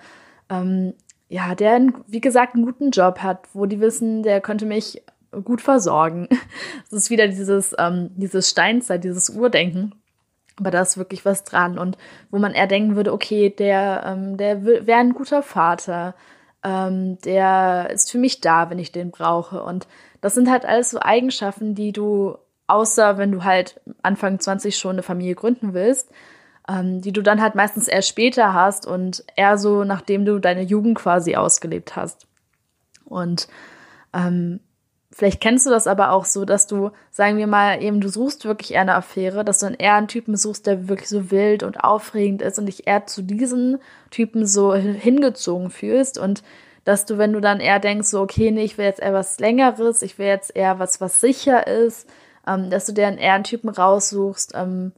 ähm, 0.49 0.95
ja, 1.29 1.57
der, 1.57 1.89
wie 2.07 2.21
gesagt, 2.21 2.55
einen 2.55 2.65
guten 2.65 2.91
Job 2.91 3.19
hat, 3.19 3.49
wo 3.53 3.67
die 3.67 3.81
wissen, 3.81 4.23
der 4.23 4.41
könnte 4.41 4.65
mich 4.65 5.03
gut 5.45 5.61
versorgen. 5.61 6.29
Es 6.87 6.93
ist 6.93 7.11
wieder 7.11 7.27
dieses, 7.29 7.75
ähm, 7.79 8.11
dieses 8.17 8.49
Steinzeit, 8.49 9.05
dieses 9.05 9.29
Urdenken. 9.29 9.95
Aber 10.59 10.71
da 10.71 10.81
ist 10.81 10.97
wirklich 10.97 11.25
was 11.25 11.45
dran. 11.45 11.79
Und 11.79 11.99
wo 12.31 12.39
man 12.39 12.55
eher 12.55 12.67
denken 12.67 12.97
würde, 12.97 13.13
okay, 13.13 13.51
der, 13.51 14.05
ähm, 14.07 14.37
der 14.39 14.65
wäre 14.65 15.01
ein 15.01 15.13
guter 15.13 15.43
Vater. 15.43 16.15
Ähm, 16.65 17.19
der 17.25 17.91
ist 17.93 18.11
für 18.11 18.19
mich 18.19 18.41
da, 18.41 18.71
wenn 18.71 18.79
ich 18.79 18.91
den 18.91 19.11
brauche. 19.11 19.63
Und 19.63 19.87
das 20.23 20.35
sind 20.35 20.51
halt 20.51 20.65
alles 20.65 20.91
so 20.91 21.01
Eigenschaften, 21.01 21.75
die 21.75 21.93
du, 21.93 22.39
außer 22.69 23.19
wenn 23.19 23.33
du 23.33 23.45
halt 23.45 23.81
Anfang 24.03 24.39
20 24.39 24.79
schon 24.79 24.93
eine 24.93 25.03
Familie 25.03 25.35
gründen 25.35 25.75
willst, 25.75 26.11
ähm, 26.69 27.01
die 27.01 27.13
du 27.13 27.23
dann 27.23 27.43
halt 27.43 27.55
meistens 27.55 27.89
erst 27.89 28.09
später 28.09 28.55
hast 28.55 28.87
und 28.87 29.25
eher 29.37 29.59
so, 29.59 29.85
nachdem 29.85 30.25
du 30.25 30.39
deine 30.39 30.63
Jugend 30.63 30.97
quasi 30.97 31.35
ausgelebt 31.35 31.97
hast. 31.97 32.27
Und 33.05 33.49
ähm, 34.13 34.61
Vielleicht 35.19 35.41
kennst 35.41 35.67
du 35.67 35.71
das 35.71 35.89
aber 35.89 36.13
auch 36.13 36.25
so, 36.25 36.45
dass 36.45 36.69
du, 36.69 36.91
sagen 37.11 37.39
wir 37.39 37.49
mal, 37.49 37.83
eben 37.83 38.01
du 38.01 38.09
suchst 38.09 38.45
wirklich 38.45 38.75
eher 38.75 38.83
eine 38.83 38.95
Affäre, 38.95 39.45
dass 39.45 39.59
du 39.59 39.67
dann 39.67 39.75
eher 39.75 39.95
einen 39.95 40.07
Typen 40.07 40.37
suchst, 40.37 40.65
der 40.65 40.89
wirklich 40.89 41.09
so 41.09 41.33
wild 41.33 41.65
und 41.65 41.83
aufregend 41.83 42.41
ist 42.41 42.57
und 42.59 42.67
dich 42.67 42.87
eher 42.87 43.05
zu 43.07 43.23
diesen 43.23 43.79
Typen 44.11 44.47
so 44.47 44.77
hingezogen 44.77 45.71
fühlst 45.71 46.19
und 46.19 46.45
dass 46.85 47.05
du, 47.05 47.19
wenn 47.19 47.33
du 47.33 47.41
dann 47.41 47.59
eher 47.59 47.81
denkst, 47.81 48.07
so, 48.07 48.21
okay, 48.21 48.53
nee, 48.53 48.63
ich 48.63 48.79
will 48.79 48.85
jetzt 48.85 49.01
eher 49.01 49.13
was 49.13 49.41
Längeres, 49.41 50.03
ich 50.03 50.21
will 50.21 50.27
jetzt 50.27 50.55
eher 50.55 50.79
was, 50.79 51.01
was 51.01 51.21
sicher 51.21 51.67
ist, 51.67 52.09
ähm, 52.49 52.71
dass 52.71 52.87
du 52.87 52.93
dir 52.93 53.07
einen 53.07 53.45
Typen 53.45 53.69
raussuchst, 53.69 54.53
ähm, 54.55 54.93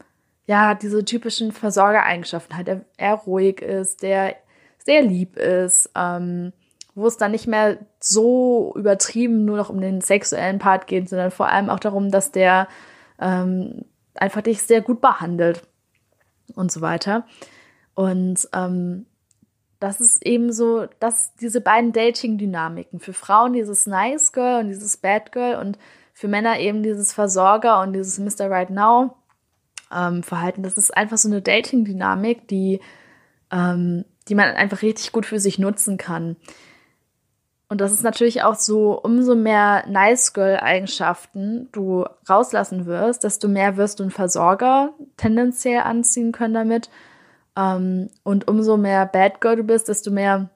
ja, 0.46 0.74
diese 0.74 1.04
typischen 1.04 1.52
Versorgereigenschaften 1.52 2.56
halt, 2.56 2.66
der 2.66 2.80
eher 2.96 3.14
ruhig 3.14 3.60
ist, 3.60 4.02
der 4.02 4.36
sehr 4.84 5.02
lieb 5.02 5.36
ist, 5.36 5.90
ähm, 5.94 6.52
wo 6.94 7.06
es 7.06 7.16
dann 7.16 7.30
nicht 7.30 7.46
mehr 7.46 7.78
so 8.00 8.72
übertrieben 8.76 9.44
nur 9.44 9.56
noch 9.56 9.70
um 9.70 9.80
den 9.80 10.00
sexuellen 10.00 10.58
Part 10.58 10.86
geht, 10.86 11.08
sondern 11.08 11.30
vor 11.30 11.48
allem 11.48 11.70
auch 11.70 11.78
darum, 11.78 12.10
dass 12.10 12.32
der 12.32 12.68
ähm, 13.20 13.84
einfach 14.14 14.42
dich 14.42 14.62
sehr 14.62 14.80
gut 14.80 15.00
behandelt 15.00 15.62
und 16.54 16.72
so 16.72 16.80
weiter. 16.80 17.26
Und 17.94 18.48
ähm, 18.52 19.06
das 19.78 20.00
ist 20.00 20.24
eben 20.26 20.52
so, 20.52 20.86
dass 20.98 21.34
diese 21.36 21.60
beiden 21.60 21.92
Dating-Dynamiken. 21.92 23.00
Für 23.00 23.12
Frauen 23.12 23.52
dieses 23.52 23.86
Nice 23.86 24.32
Girl 24.32 24.60
und 24.60 24.68
dieses 24.68 24.96
Bad 24.96 25.32
Girl 25.32 25.56
und 25.56 25.78
für 26.20 26.28
Männer 26.28 26.58
eben 26.58 26.82
dieses 26.82 27.14
Versorger 27.14 27.80
und 27.80 27.94
dieses 27.94 28.18
Mr. 28.18 28.50
Right 28.50 28.68
Now 28.68 29.16
ähm, 29.90 30.22
Verhalten. 30.22 30.62
Das 30.62 30.76
ist 30.76 30.94
einfach 30.94 31.16
so 31.16 31.28
eine 31.28 31.40
Dating-Dynamik, 31.40 32.46
die, 32.46 32.80
ähm, 33.50 34.04
die 34.28 34.34
man 34.34 34.54
einfach 34.54 34.82
richtig 34.82 35.12
gut 35.12 35.24
für 35.24 35.40
sich 35.40 35.58
nutzen 35.58 35.96
kann. 35.96 36.36
Und 37.70 37.80
das 37.80 37.92
ist 37.92 38.02
natürlich 38.02 38.42
auch 38.42 38.56
so, 38.56 39.00
umso 39.00 39.34
mehr 39.34 39.86
Nice 39.88 40.34
Girl-Eigenschaften 40.34 41.70
du 41.72 42.04
rauslassen 42.28 42.84
wirst, 42.84 43.24
desto 43.24 43.48
mehr 43.48 43.78
wirst 43.78 43.98
du 43.98 44.02
einen 44.02 44.12
Versorger 44.12 44.92
tendenziell 45.16 45.80
anziehen 45.80 46.32
können 46.32 46.52
damit. 46.52 46.90
Ähm, 47.56 48.10
und 48.24 48.46
umso 48.46 48.76
mehr 48.76 49.06
Bad 49.06 49.40
Girl 49.40 49.56
du 49.56 49.64
bist, 49.64 49.88
desto 49.88 50.10
mehr 50.10 50.50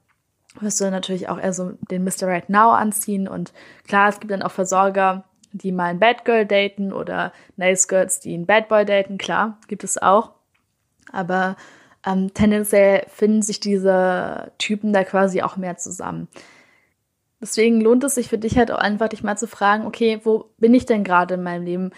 wirst 0.60 0.78
du 0.82 0.90
natürlich 0.90 1.30
auch 1.30 1.38
eher 1.38 1.54
so 1.54 1.70
den 1.90 2.04
Mr. 2.04 2.26
Right 2.26 2.50
Now 2.50 2.72
anziehen. 2.72 3.26
Und 3.26 3.54
klar, 3.88 4.10
es 4.10 4.20
gibt 4.20 4.30
dann 4.30 4.42
auch 4.42 4.52
Versorger, 4.52 5.24
die 5.54 5.72
mal 5.72 5.86
ein 5.86 6.00
Bad 6.00 6.24
Girl 6.24 6.44
daten 6.44 6.92
oder 6.92 7.32
Nice 7.56 7.88
Girls, 7.88 8.20
die 8.20 8.34
einen 8.34 8.46
Bad 8.46 8.68
Boy 8.68 8.84
daten. 8.84 9.18
Klar, 9.18 9.58
gibt 9.68 9.84
es 9.84 10.00
auch. 10.00 10.32
Aber 11.12 11.56
ähm, 12.04 12.34
tendenziell 12.34 13.04
finden 13.08 13.40
sich 13.40 13.60
diese 13.60 14.52
Typen 14.58 14.92
da 14.92 15.04
quasi 15.04 15.42
auch 15.42 15.56
mehr 15.56 15.76
zusammen. 15.76 16.28
Deswegen 17.40 17.80
lohnt 17.80 18.02
es 18.04 18.16
sich 18.16 18.28
für 18.28 18.38
dich 18.38 18.58
halt 18.58 18.70
auch 18.70 18.78
einfach, 18.78 19.08
dich 19.08 19.22
mal 19.22 19.36
zu 19.36 19.46
fragen, 19.46 19.86
okay, 19.86 20.20
wo 20.24 20.50
bin 20.58 20.74
ich 20.74 20.86
denn 20.86 21.04
gerade 21.04 21.34
in 21.34 21.42
meinem 21.42 21.64
Leben? 21.64 21.90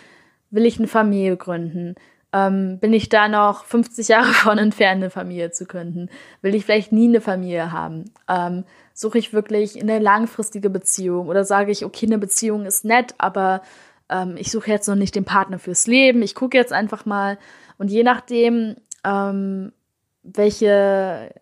Will 0.51 0.67
ich 0.67 0.79
eine 0.79 0.89
Familie 0.89 1.37
gründen? 1.37 1.95
Ähm, 2.37 2.79
bin 2.81 2.93
ich 2.93 3.09
da 3.09 3.29
noch 3.29 3.65
50 3.65 4.09
Jahre 4.09 4.33
von 4.33 4.59
entfernt, 4.59 5.03
eine 5.03 5.11
Familie 5.11 5.53
zu 5.53 5.65
gründen? 5.65 6.11
Will 6.43 6.55
ich 6.55 6.67
vielleicht 6.67 6.93
nie 6.93 7.09
eine 7.09 7.23
Familie 7.23 7.73
haben? 7.73 8.13
Ähm, 8.29 8.65
suche 8.93 9.19
ich 9.19 9.33
wirklich 9.33 9.81
eine 9.81 9.99
langfristige 9.99 10.69
Beziehung? 10.69 11.29
Oder 11.29 11.45
sage 11.45 11.73
ich, 11.73 11.85
okay, 11.85 12.07
eine 12.07 12.19
Beziehung 12.19 12.67
ist 12.67 12.85
nett, 12.85 13.15
aber 13.17 13.63
ähm, 14.11 14.37
ich 14.37 14.51
suche 14.51 14.71
jetzt 14.71 14.87
noch 14.87 14.97
nicht 14.97 15.15
den 15.15 15.25
Partner 15.25 15.59
fürs 15.59 15.87
Leben. 15.87 16.21
Ich 16.21 16.35
gucke 16.35 16.59
jetzt 16.59 16.75
einfach 16.75 17.07
mal. 17.07 17.39
Und 17.79 17.91
je 17.91 18.03
nachdem, 18.03 18.77
ähm, 19.05 19.73
welche, 20.23 21.33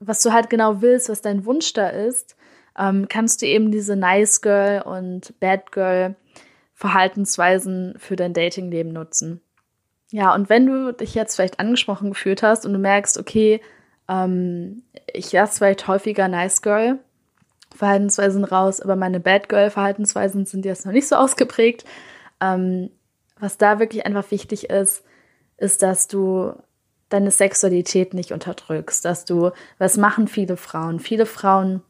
was 0.00 0.22
du 0.22 0.32
halt 0.32 0.50
genau 0.50 0.82
willst, 0.82 1.08
was 1.08 1.22
dein 1.22 1.46
Wunsch 1.46 1.72
da 1.72 1.88
ist, 1.88 2.36
ähm, 2.78 3.06
kannst 3.08 3.40
du 3.40 3.46
eben 3.46 3.70
diese 3.70 3.96
Nice 3.96 4.42
Girl 4.42 4.82
und 4.82 5.38
Bad 5.40 5.72
Girl 5.72 6.16
Verhaltensweisen 6.74 7.94
für 7.98 8.16
dein 8.16 8.34
Datingleben 8.34 8.92
nutzen. 8.92 9.40
Ja, 10.12 10.34
und 10.34 10.50
wenn 10.50 10.66
du 10.66 10.92
dich 10.92 11.14
jetzt 11.14 11.36
vielleicht 11.36 11.58
angesprochen 11.58 12.10
gefühlt 12.10 12.42
hast 12.42 12.66
und 12.66 12.74
du 12.74 12.78
merkst, 12.78 13.18
okay, 13.18 13.62
ähm, 14.08 14.82
ich 15.12 15.32
lasse 15.32 15.56
vielleicht 15.56 15.88
häufiger 15.88 16.28
Nice 16.28 16.60
Girl 16.60 16.98
Verhaltensweisen 17.74 18.44
raus, 18.44 18.82
aber 18.82 18.94
meine 18.94 19.20
Bad 19.20 19.48
Girl-Verhaltensweisen 19.48 20.44
sind 20.44 20.66
jetzt 20.66 20.84
noch 20.84 20.92
nicht 20.92 21.08
so 21.08 21.16
ausgeprägt. 21.16 21.86
Ähm, 22.42 22.90
was 23.40 23.56
da 23.56 23.78
wirklich 23.78 24.04
einfach 24.04 24.30
wichtig 24.30 24.68
ist, 24.68 25.02
ist, 25.56 25.82
dass 25.82 26.08
du 26.08 26.52
deine 27.08 27.30
Sexualität 27.30 28.12
nicht 28.12 28.32
unterdrückst, 28.32 29.06
dass 29.06 29.24
du, 29.24 29.50
was 29.78 29.96
machen 29.96 30.28
viele 30.28 30.58
Frauen? 30.58 31.00
Viele 31.00 31.24
Frauen 31.24 31.82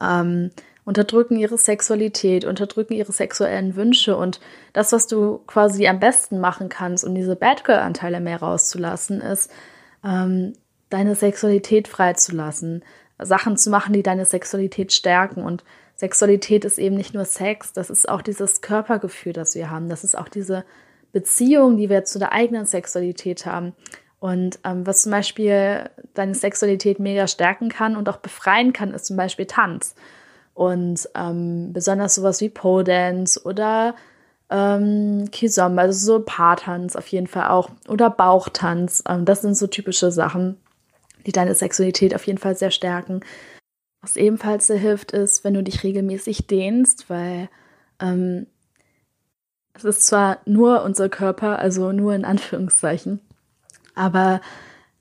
ähm, 0.00 0.50
unterdrücken 0.84 1.36
ihre 1.36 1.58
Sexualität, 1.58 2.44
unterdrücken 2.44 2.94
ihre 2.94 3.12
sexuellen 3.12 3.76
Wünsche 3.76 4.16
und 4.16 4.40
das, 4.72 4.92
was 4.92 5.06
du 5.06 5.38
quasi 5.46 5.86
am 5.86 6.00
besten 6.00 6.40
machen 6.40 6.68
kannst, 6.68 7.04
um 7.04 7.14
diese 7.14 7.36
Bad 7.36 7.64
Girl-Anteile 7.64 8.20
mehr 8.20 8.40
rauszulassen, 8.40 9.20
ist, 9.20 9.50
ähm, 10.04 10.54
deine 10.88 11.14
Sexualität 11.14 11.88
freizulassen, 11.88 12.82
Sachen 13.18 13.56
zu 13.56 13.70
machen, 13.70 13.92
die 13.92 14.02
deine 14.02 14.24
Sexualität 14.24 14.92
stärken 14.92 15.42
und 15.42 15.64
Sexualität 15.94 16.64
ist 16.64 16.78
eben 16.78 16.96
nicht 16.96 17.12
nur 17.12 17.26
Sex, 17.26 17.74
das 17.74 17.90
ist 17.90 18.08
auch 18.08 18.22
dieses 18.22 18.62
Körpergefühl, 18.62 19.34
das 19.34 19.54
wir 19.54 19.70
haben, 19.70 19.90
das 19.90 20.02
ist 20.02 20.16
auch 20.16 20.28
diese 20.28 20.64
Beziehung, 21.12 21.76
die 21.76 21.90
wir 21.90 22.04
zu 22.04 22.18
der 22.18 22.32
eigenen 22.32 22.64
Sexualität 22.64 23.44
haben. 23.44 23.74
Und 24.18 24.58
ähm, 24.64 24.86
was 24.86 25.02
zum 25.02 25.12
Beispiel 25.12 25.90
deine 26.14 26.34
Sexualität 26.34 27.00
mega 27.00 27.26
stärken 27.26 27.68
kann 27.68 27.96
und 27.96 28.08
auch 28.08 28.18
befreien 28.18 28.72
kann, 28.72 28.92
ist 28.92 29.06
zum 29.06 29.16
Beispiel 29.16 29.46
Tanz. 29.46 29.94
Und 30.54 31.08
ähm, 31.14 31.72
besonders 31.72 32.14
sowas 32.14 32.40
wie 32.40 32.50
Pole 32.50 32.84
Dance 32.84 33.42
oder 33.44 33.94
ähm, 34.50 35.30
Kizomba, 35.30 35.82
also 35.82 36.18
so 36.18 36.24
Paartanz 36.24 36.96
auf 36.96 37.06
jeden 37.08 37.26
Fall 37.26 37.48
auch. 37.48 37.70
Oder 37.88 38.10
Bauchtanz. 38.10 39.02
Ähm, 39.08 39.24
das 39.24 39.42
sind 39.42 39.56
so 39.56 39.66
typische 39.66 40.10
Sachen, 40.10 40.56
die 41.26 41.32
deine 41.32 41.54
Sexualität 41.54 42.14
auf 42.14 42.26
jeden 42.26 42.38
Fall 42.38 42.56
sehr 42.56 42.70
stärken. 42.70 43.20
Was 44.02 44.16
ebenfalls 44.16 44.66
sehr 44.66 44.78
hilft, 44.78 45.12
ist, 45.12 45.44
wenn 45.44 45.54
du 45.54 45.62
dich 45.62 45.84
regelmäßig 45.84 46.46
dehnst, 46.46 47.10
weil 47.10 47.48
ähm, 48.00 48.46
es 49.74 49.84
ist 49.84 50.06
zwar 50.06 50.38
nur 50.46 50.82
unser 50.82 51.08
Körper, 51.08 51.58
also 51.58 51.92
nur 51.92 52.14
in 52.14 52.24
Anführungszeichen, 52.24 53.20
aber 53.94 54.40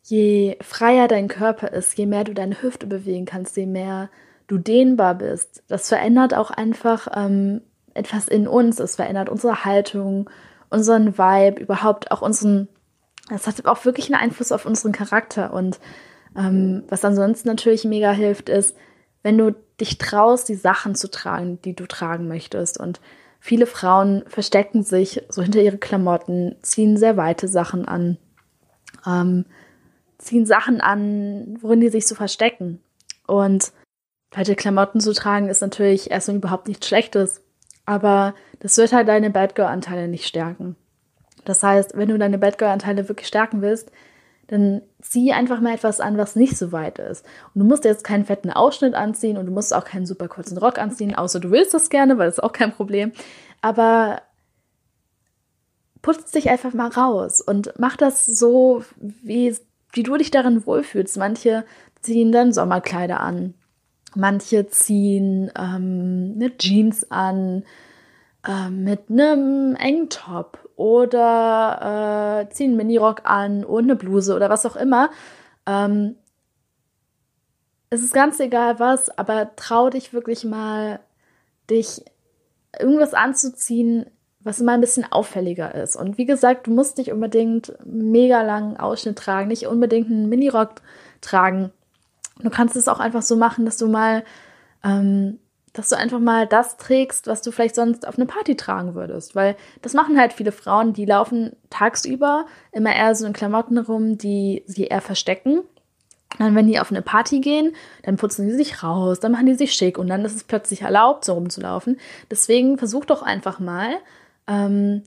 je 0.04 0.58
freier 0.62 1.08
dein 1.08 1.28
Körper 1.28 1.72
ist, 1.72 1.98
je 1.98 2.06
mehr 2.06 2.24
du 2.24 2.34
deine 2.34 2.62
Hüfte 2.62 2.88
bewegen 2.88 3.26
kannst, 3.26 3.56
je 3.58 3.66
mehr 3.66 4.10
du 4.50 4.58
dehnbar 4.58 5.16
bist, 5.16 5.64
das 5.70 5.88
verändert 5.88 6.34
auch 6.34 6.52
einfach 6.52 7.08
ähm, 7.16 7.62
etwas 7.94 8.28
in 8.28 8.48
uns. 8.48 8.80
Es 8.80 8.98
verändert 8.98 9.30
unsere 9.30 9.64
Haltung, 9.64 10.30
unseren 10.70 11.18
Vibe, 11.18 11.62
überhaupt 11.62 12.12
auch 12.12 12.22
unseren. 12.22 12.68
Es 13.34 13.48
hat 13.48 13.66
auch 13.66 13.86
wirklich 13.86 14.12
einen 14.12 14.22
Einfluss 14.22 14.52
auf 14.52 14.66
unseren 14.66 14.92
Charakter. 14.92 15.54
Und 15.54 15.80
ähm, 16.36 16.84
was 16.90 17.06
ansonsten 17.06 17.48
natürlich 17.48 17.86
mega 17.86 18.12
hilft, 18.12 18.50
ist, 18.50 18.76
wenn 19.24 19.38
du 19.38 19.56
dich 19.80 19.98
traust, 19.98 20.50
die 20.50 20.56
Sachen 20.56 20.96
zu 20.96 21.10
tragen, 21.10 21.62
die 21.62 21.76
du 21.76 21.86
tragen 21.86 22.28
möchtest. 22.28 22.80
Und 22.80 23.00
viele 23.40 23.68
Frauen 23.68 24.24
verstecken 24.28 24.84
sich 24.84 25.24
so 25.30 25.42
hinter 25.42 25.62
ihre 25.62 25.78
Klamotten, 25.78 26.56
ziehen 26.62 26.98
sehr 26.98 27.16
weite 27.16 27.48
Sachen 27.48 27.88
an 27.88 28.18
ähm, 29.06 29.46
ziehen 30.18 30.46
Sachen 30.46 30.82
an, 30.82 31.58
worin 31.62 31.82
die 31.82 31.90
sich 31.90 32.08
so 32.08 32.16
verstecken. 32.16 32.82
Und 33.26 33.72
weite 34.32 34.56
Klamotten 34.56 35.00
zu 35.00 35.14
tragen 35.14 35.50
ist 35.50 35.62
natürlich 35.62 36.12
erstmal 36.12 36.38
überhaupt 36.38 36.68
nichts 36.68 36.88
Schlechtes. 36.88 37.42
Aber 37.86 38.36
das 38.60 38.78
wird 38.78 38.94
halt 38.94 39.08
deine 39.08 39.30
Bad 39.30 39.56
Girl-Anteile 39.56 40.08
nicht 40.08 40.28
stärken. 40.28 40.76
Das 41.46 41.64
heißt, 41.64 41.98
wenn 41.98 42.10
du 42.10 42.18
deine 42.18 42.38
Bad 42.38 42.58
Girl-Anteile 42.58 43.10
wirklich 43.10 43.28
stärken 43.28 43.62
willst, 43.62 43.92
dann 44.48 44.82
zieh 45.02 45.32
einfach 45.32 45.62
mal 45.62 45.76
etwas 45.76 46.00
an, 46.00 46.18
was 46.18 46.36
nicht 46.36 46.58
so 46.58 46.72
weit 46.72 47.00
ist. 47.00 47.26
Und 47.54 47.60
du 47.62 47.66
musst 47.66 47.86
jetzt 47.86 48.04
keinen 48.04 48.26
fetten 48.26 48.52
Ausschnitt 48.52 48.96
anziehen 48.96 49.38
und 49.38 49.46
du 49.46 49.52
musst 49.52 49.74
auch 49.74 49.86
keinen 49.86 50.06
super 50.06 50.28
kurzen 50.28 50.58
Rock 50.58 50.80
anziehen, 50.80 51.16
außer 51.16 51.40
du 51.40 51.52
willst 51.52 51.74
das 51.74 51.90
gerne, 51.90 52.18
weil 52.18 52.28
das 52.28 52.40
ist 52.40 52.44
auch 52.44 52.52
kein 52.52 52.72
Problem. 52.72 53.12
Aber 53.62 54.22
putz 56.02 56.32
dich 56.32 56.50
einfach 56.50 56.74
mal 56.74 56.90
raus 56.90 57.42
und 57.42 57.74
mach 57.78 57.96
das 57.96 58.26
so, 58.26 58.84
wie, 58.98 59.56
wie 59.92 60.04
du 60.04 60.18
dich 60.18 60.32
darin 60.32 60.66
wohlfühlst. 60.66 61.18
Manche 61.18 61.64
ziehen 62.02 62.32
dann 62.32 62.54
Sommerkleider 62.54 63.20
an, 63.20 63.54
manche 64.16 64.68
ziehen 64.68 65.52
ähm, 65.58 66.34
eine 66.36 66.58
Jeans 66.58 67.10
an 67.12 67.64
äh, 68.48 68.70
mit 68.70 69.10
einem 69.10 69.76
engen 69.76 70.10
Top 70.10 70.70
oder 70.76 72.46
äh, 72.48 72.54
ziehen 72.54 72.72
einen 72.72 72.78
Minirock 72.78 73.22
an 73.26 73.64
und 73.64 73.84
eine 73.84 73.96
Bluse 73.96 74.36
oder 74.36 74.50
was 74.50 74.66
auch 74.66 74.76
immer. 74.76 75.10
Ähm, 75.66 76.16
es 77.90 78.04
ist 78.04 78.14
ganz 78.14 78.40
egal 78.40 78.80
was, 78.80 79.10
aber 79.18 79.56
trau 79.56 79.90
dich 79.90 80.14
wirklich 80.14 80.46
mal, 80.46 81.00
dich 81.70 82.04
irgendwas 82.80 83.14
anzuziehen, 83.14 84.06
was 84.42 84.62
immer 84.62 84.74
ein 84.74 84.82
bisschen 84.82 85.12
auffälliger 85.12 85.74
ist. 85.76 85.96
Und 85.96 86.18
wie 86.18 86.26
gesagt, 86.26 86.68
du 86.68 86.72
musst 86.72 86.98
nicht 86.98 87.12
unbedingt 87.12 87.74
mega 87.84 88.42
langen 88.42 88.78
Ausschnitt 88.78 89.18
tragen, 89.18 89.50
nicht 89.50 89.68
unbedingt 89.68 90.10
einen 90.10 90.30
Minirock 90.30 90.76
tragen. 91.22 91.72
Du 92.40 92.50
kannst 92.50 92.76
es 92.76 92.88
auch 92.88 93.00
einfach 93.00 93.22
so 93.22 93.36
machen, 93.36 93.66
dass 93.66 93.78
du 93.78 93.88
mal, 93.88 94.24
ähm, 94.84 95.40
dass 95.74 95.90
du 95.90 95.98
einfach 95.98 96.20
mal 96.20 96.48
das 96.48 96.78
trägst, 96.78 97.28
was 97.28 97.42
du 97.42 97.52
vielleicht 97.52 97.76
sonst 97.76 98.08
auf 98.08 98.18
eine 98.18 98.26
Party 98.26 98.56
tragen 98.56 98.96
würdest. 98.96 99.36
Weil 99.36 99.56
das 99.82 99.94
machen 99.94 100.18
halt 100.18 100.34
viele 100.34 100.52
Frauen, 100.52 100.94
die 100.94 101.06
laufen 101.06 101.56
tagsüber 101.70 102.46
immer 102.72 102.96
eher 102.96 103.14
so 103.16 103.26
in 103.26 103.34
Klamotten 103.34 103.78
rum, 103.78 104.18
die 104.18 104.64
sie 104.66 104.86
eher 104.86 105.02
verstecken. 105.02 105.62
dann, 106.38 106.56
wenn 106.56 106.68
die 106.68 106.80
auf 106.80 106.92
eine 106.92 107.02
Party 107.02 107.40
gehen, 107.40 107.76
dann 108.04 108.18
putzen 108.18 108.48
die 108.48 108.54
sich 108.54 108.84
raus, 108.84 109.20
dann 109.20 109.32
machen 109.32 109.48
die 109.48 109.56
sich 109.56 109.74
schick 109.74 109.98
und 109.98 110.08
dann 110.08 110.24
ist 110.24 110.36
es 110.36 110.44
plötzlich 110.44 110.84
erlaubt, 110.84 111.26
so 111.26 111.34
rumzulaufen. 111.34 112.00
Deswegen 112.32 112.78
versuch 112.78 113.06
doch 113.06 113.22
einfach 113.22 113.60
mal, 113.60 113.96
ähm, 114.48 115.04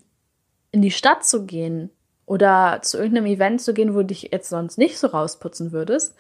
in 0.73 0.83
die 0.83 0.91
Stadt 0.91 1.25
zu 1.25 1.45
gehen 1.47 1.91
oder 2.27 2.81
zu 2.83 2.99
irgendeinem 2.99 3.27
Event 3.27 3.61
zu 3.61 3.75
gehen, 3.75 3.95
wo 3.95 3.99
du 3.99 4.07
dich 4.07 4.31
jetzt 4.33 4.49
sonst 4.49 4.79
nicht 4.79 4.99
so 4.99 5.07
rausputzen 5.07 5.71
würdest. 5.73 6.17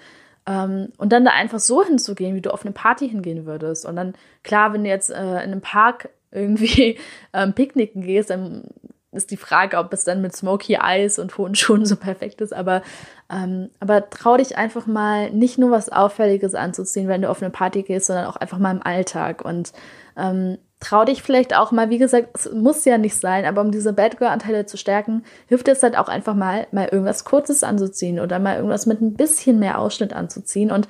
Ähm, 0.46 0.92
und 0.98 1.12
dann 1.12 1.24
da 1.24 1.32
einfach 1.32 1.60
so 1.60 1.84
hinzugehen, 1.84 2.34
wie 2.34 2.40
du 2.40 2.52
auf 2.52 2.64
eine 2.64 2.72
Party 2.72 3.08
hingehen 3.08 3.46
würdest. 3.46 3.86
Und 3.86 3.96
dann, 3.96 4.14
klar, 4.42 4.72
wenn 4.72 4.84
du 4.84 4.90
jetzt 4.90 5.10
äh, 5.10 5.20
in 5.20 5.36
einem 5.36 5.60
Park 5.60 6.10
irgendwie 6.30 6.98
ähm, 7.32 7.52
picknicken 7.52 8.02
gehst, 8.02 8.30
dann 8.30 8.64
ist 9.12 9.30
die 9.30 9.36
Frage, 9.36 9.76
ob 9.76 9.92
es 9.92 10.04
dann 10.04 10.22
mit 10.22 10.34
Smoky 10.34 10.78
Eyes 10.82 11.18
und 11.18 11.36
hohen 11.36 11.54
Schuhen 11.54 11.84
so 11.84 11.96
perfekt 11.96 12.40
ist. 12.40 12.54
Aber, 12.54 12.82
ähm, 13.30 13.68
aber 13.78 14.08
trau 14.08 14.38
dich 14.38 14.56
einfach 14.56 14.86
mal 14.86 15.30
nicht 15.30 15.58
nur 15.58 15.70
was 15.70 15.90
Auffälliges 15.90 16.54
anzuziehen, 16.54 17.08
wenn 17.08 17.22
du 17.22 17.30
auf 17.30 17.42
eine 17.42 17.50
Party 17.50 17.82
gehst, 17.82 18.06
sondern 18.06 18.26
auch 18.26 18.36
einfach 18.36 18.58
mal 18.58 18.74
im 18.74 18.82
Alltag. 18.82 19.44
Und 19.44 19.72
ähm, 20.16 20.56
trau 20.82 21.04
dich 21.04 21.22
vielleicht 21.22 21.54
auch 21.54 21.70
mal, 21.70 21.90
wie 21.90 21.98
gesagt, 21.98 22.30
es 22.34 22.52
muss 22.52 22.84
ja 22.84 22.98
nicht 22.98 23.16
sein, 23.16 23.44
aber 23.44 23.60
um 23.60 23.70
diese 23.70 23.92
Bad 23.92 24.18
Girl-Anteile 24.18 24.66
zu 24.66 24.76
stärken, 24.76 25.24
hilft 25.46 25.68
es 25.68 25.82
halt 25.82 25.96
auch 25.96 26.08
einfach 26.08 26.34
mal, 26.34 26.66
mal 26.72 26.88
irgendwas 26.88 27.24
Kurzes 27.24 27.62
anzuziehen 27.62 28.18
oder 28.18 28.38
mal 28.40 28.56
irgendwas 28.56 28.86
mit 28.86 29.00
ein 29.00 29.14
bisschen 29.14 29.60
mehr 29.60 29.78
Ausschnitt 29.78 30.12
anzuziehen 30.12 30.72
und 30.72 30.88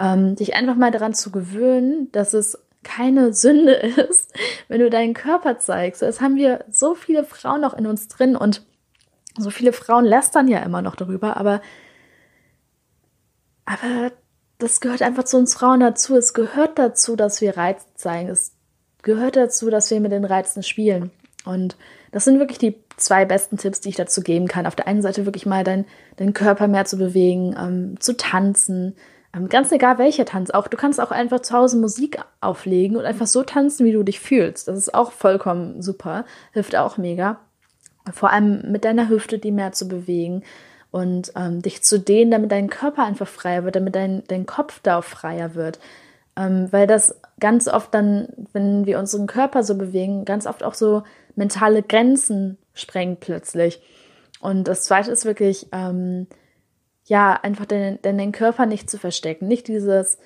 ähm, 0.00 0.36
dich 0.36 0.54
einfach 0.54 0.76
mal 0.76 0.90
daran 0.90 1.12
zu 1.12 1.30
gewöhnen, 1.30 2.10
dass 2.12 2.32
es 2.32 2.58
keine 2.82 3.34
Sünde 3.34 3.72
ist, 4.08 4.32
wenn 4.68 4.80
du 4.80 4.88
deinen 4.88 5.12
Körper 5.12 5.58
zeigst. 5.58 6.00
Das 6.00 6.20
haben 6.22 6.36
wir 6.36 6.64
so 6.70 6.94
viele 6.94 7.24
Frauen 7.24 7.60
noch 7.60 7.74
in 7.74 7.86
uns 7.86 8.08
drin 8.08 8.36
und 8.36 8.64
so 9.38 9.50
viele 9.50 9.74
Frauen 9.74 10.06
lästern 10.06 10.48
ja 10.48 10.60
immer 10.60 10.80
noch 10.80 10.96
darüber, 10.96 11.36
aber, 11.36 11.60
aber 13.66 14.12
das 14.56 14.80
gehört 14.80 15.02
einfach 15.02 15.24
zu 15.24 15.36
uns 15.36 15.52
Frauen 15.52 15.80
dazu. 15.80 16.16
Es 16.16 16.32
gehört 16.32 16.78
dazu, 16.78 17.16
dass 17.16 17.42
wir 17.42 17.58
Reiz 17.58 17.84
zeigen. 17.94 18.30
Es 18.30 18.55
gehört 19.06 19.36
dazu, 19.36 19.70
dass 19.70 19.90
wir 19.90 20.00
mit 20.00 20.10
den 20.10 20.24
Reizen 20.24 20.64
spielen. 20.64 21.12
Und 21.44 21.76
das 22.10 22.24
sind 22.24 22.40
wirklich 22.40 22.58
die 22.58 22.74
zwei 22.96 23.24
besten 23.24 23.56
Tipps, 23.56 23.80
die 23.80 23.90
ich 23.90 23.94
dazu 23.94 24.20
geben 24.20 24.48
kann. 24.48 24.66
Auf 24.66 24.74
der 24.74 24.88
einen 24.88 25.00
Seite 25.00 25.26
wirklich 25.26 25.46
mal 25.46 25.62
deinen 25.62 25.84
dein 26.16 26.34
Körper 26.34 26.66
mehr 26.66 26.84
zu 26.86 26.98
bewegen, 26.98 27.54
ähm, 27.56 28.00
zu 28.00 28.16
tanzen. 28.16 28.96
Ähm, 29.32 29.48
ganz 29.48 29.70
egal 29.70 29.98
welcher 29.98 30.24
Tanz. 30.24 30.50
Auch 30.50 30.66
du 30.66 30.76
kannst 30.76 31.00
auch 31.00 31.12
einfach 31.12 31.40
zu 31.40 31.54
Hause 31.54 31.76
Musik 31.76 32.18
auflegen 32.40 32.96
und 32.96 33.04
einfach 33.04 33.28
so 33.28 33.44
tanzen, 33.44 33.86
wie 33.86 33.92
du 33.92 34.02
dich 34.02 34.18
fühlst. 34.18 34.66
Das 34.66 34.76
ist 34.76 34.92
auch 34.92 35.12
vollkommen 35.12 35.82
super. 35.82 36.24
Hilft 36.52 36.74
auch 36.74 36.98
mega. 36.98 37.38
Vor 38.12 38.32
allem 38.32 38.72
mit 38.72 38.84
deiner 38.84 39.08
Hüfte 39.08 39.38
die 39.38 39.52
mehr 39.52 39.70
zu 39.70 39.86
bewegen 39.86 40.42
und 40.90 41.32
ähm, 41.36 41.62
dich 41.62 41.84
zu 41.84 42.00
dehnen, 42.00 42.32
damit 42.32 42.50
dein 42.50 42.70
Körper 42.70 43.04
einfach 43.04 43.28
freier 43.28 43.62
wird, 43.62 43.76
damit 43.76 43.94
dein, 43.94 44.24
dein 44.26 44.46
Kopf 44.46 44.80
da 44.82 44.98
auch 44.98 45.04
freier 45.04 45.54
wird. 45.54 45.78
Ähm, 46.36 46.68
weil 46.70 46.86
das 46.86 47.20
ganz 47.40 47.68
oft 47.68 47.94
dann, 47.94 48.28
wenn 48.52 48.86
wir 48.86 48.98
unseren 48.98 49.26
Körper 49.26 49.62
so 49.62 49.76
bewegen, 49.76 50.24
ganz 50.24 50.46
oft 50.46 50.62
auch 50.62 50.74
so 50.74 51.02
mentale 51.34 51.82
Grenzen 51.82 52.58
sprengt 52.74 53.20
plötzlich. 53.20 53.80
Und 54.40 54.68
das 54.68 54.84
zweite 54.84 55.10
ist 55.10 55.24
wirklich, 55.24 55.68
ähm, 55.72 56.26
ja, 57.04 57.32
einfach 57.32 57.66
den, 57.66 58.00
den 58.02 58.32
Körper 58.32 58.66
nicht 58.66 58.90
zu 58.90 58.98
verstecken. 58.98 59.46
Nicht 59.48 59.68
dieses, 59.68 60.18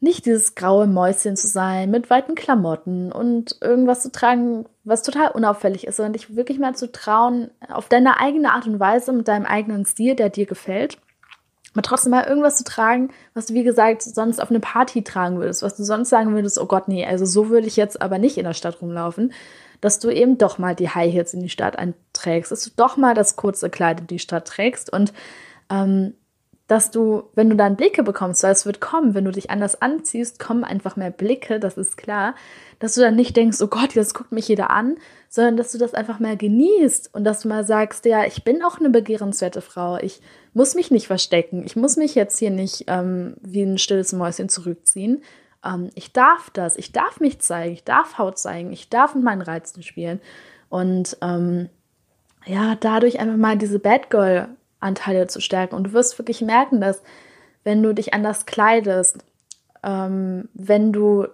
nicht 0.00 0.26
dieses 0.26 0.54
graue 0.54 0.86
Mäuschen 0.86 1.36
zu 1.36 1.46
sein 1.46 1.90
mit 1.90 2.10
weiten 2.10 2.34
Klamotten 2.34 3.12
und 3.12 3.56
irgendwas 3.62 4.02
zu 4.02 4.12
tragen, 4.12 4.66
was 4.84 5.02
total 5.02 5.30
unauffällig 5.30 5.86
ist, 5.86 5.96
sondern 5.96 6.12
dich 6.12 6.36
wirklich 6.36 6.58
mal 6.58 6.74
zu 6.74 6.90
trauen, 6.92 7.50
auf 7.68 7.88
deine 7.88 8.20
eigene 8.20 8.52
Art 8.52 8.66
und 8.66 8.78
Weise, 8.78 9.12
mit 9.12 9.28
deinem 9.28 9.46
eigenen 9.46 9.86
Stil, 9.86 10.14
der 10.14 10.28
dir 10.28 10.46
gefällt, 10.46 10.98
aber 11.76 11.82
trotzdem 11.82 12.12
mal 12.12 12.24
irgendwas 12.24 12.56
zu 12.56 12.64
tragen, 12.64 13.10
was 13.34 13.46
du, 13.46 13.54
wie 13.54 13.62
gesagt, 13.62 14.00
sonst 14.00 14.40
auf 14.40 14.48
eine 14.48 14.60
Party 14.60 15.04
tragen 15.04 15.38
würdest, 15.38 15.62
was 15.62 15.76
du 15.76 15.84
sonst 15.84 16.08
sagen 16.08 16.34
würdest, 16.34 16.58
oh 16.58 16.64
Gott, 16.64 16.88
nee, 16.88 17.04
also 17.04 17.26
so 17.26 17.50
würde 17.50 17.66
ich 17.66 17.76
jetzt 17.76 18.00
aber 18.00 18.16
nicht 18.16 18.38
in 18.38 18.44
der 18.44 18.54
Stadt 18.54 18.80
rumlaufen, 18.80 19.34
dass 19.82 19.98
du 19.98 20.08
eben 20.08 20.38
doch 20.38 20.56
mal 20.56 20.74
die 20.74 20.88
High 20.88 21.12
Heels 21.12 21.34
in 21.34 21.42
die 21.42 21.50
Stadt 21.50 21.78
einträgst, 21.78 22.50
dass 22.50 22.64
du 22.64 22.70
doch 22.76 22.96
mal 22.96 23.12
das 23.12 23.36
kurze 23.36 23.68
Kleid 23.68 24.00
in 24.00 24.06
die 24.06 24.18
Stadt 24.18 24.48
trägst 24.48 24.90
und 24.90 25.12
ähm, 25.68 26.14
dass 26.66 26.90
du, 26.90 27.24
wenn 27.34 27.48
du 27.48 27.56
dann 27.56 27.76
Blicke 27.76 28.02
bekommst, 28.02 28.42
weil 28.42 28.52
es 28.52 28.66
wird 28.66 28.80
kommen, 28.80 29.14
wenn 29.14 29.24
du 29.24 29.30
dich 29.30 29.50
anders 29.50 29.80
anziehst, 29.80 30.40
kommen 30.40 30.64
einfach 30.64 30.96
mehr 30.96 31.10
Blicke, 31.10 31.60
das 31.60 31.76
ist 31.76 31.96
klar, 31.96 32.34
dass 32.80 32.94
du 32.94 33.02
dann 33.02 33.14
nicht 33.14 33.36
denkst, 33.36 33.60
oh 33.62 33.68
Gott, 33.68 33.94
jetzt 33.94 34.14
guckt 34.14 34.32
mich 34.32 34.48
jeder 34.48 34.70
an, 34.70 34.96
sondern 35.28 35.56
dass 35.56 35.70
du 35.70 35.78
das 35.78 35.94
einfach 35.94 36.18
mal 36.18 36.36
genießt 36.36 37.14
und 37.14 37.24
dass 37.24 37.40
du 37.40 37.48
mal 37.48 37.64
sagst, 37.64 38.04
ja, 38.04 38.24
ich 38.24 38.42
bin 38.42 38.62
auch 38.64 38.80
eine 38.80 38.90
begehrenswerte 38.90 39.60
Frau, 39.60 39.96
ich 39.98 40.20
muss 40.54 40.74
mich 40.74 40.90
nicht 40.90 41.06
verstecken, 41.06 41.62
ich 41.64 41.76
muss 41.76 41.96
mich 41.96 42.14
jetzt 42.16 42.38
hier 42.38 42.50
nicht 42.50 42.84
ähm, 42.88 43.36
wie 43.40 43.62
ein 43.62 43.78
stilles 43.78 44.12
Mäuschen 44.12 44.48
zurückziehen. 44.48 45.22
Ähm, 45.64 45.90
ich 45.94 46.12
darf 46.12 46.50
das, 46.50 46.76
ich 46.76 46.90
darf 46.90 47.20
mich 47.20 47.38
zeigen, 47.38 47.74
ich 47.74 47.84
darf 47.84 48.18
Haut 48.18 48.38
zeigen, 48.38 48.72
ich 48.72 48.88
darf 48.88 49.14
mit 49.14 49.22
meinen 49.22 49.42
Reizen 49.42 49.84
spielen 49.84 50.20
und 50.68 51.16
ähm, 51.22 51.68
ja, 52.44 52.74
dadurch 52.74 53.20
einfach 53.20 53.36
mal 53.36 53.56
diese 53.56 53.78
Bad 53.78 54.10
Girl 54.10 54.48
Anteile 54.86 55.26
zu 55.26 55.40
stärken. 55.40 55.74
Und 55.74 55.84
du 55.84 55.92
wirst 55.92 56.18
wirklich 56.18 56.40
merken, 56.40 56.80
dass 56.80 57.02
wenn 57.64 57.82
du 57.82 57.92
dich 57.92 58.14
anders 58.14 58.46
kleidest, 58.46 59.18
ähm, 59.82 60.48
wenn 60.54 60.92
du 60.92 61.26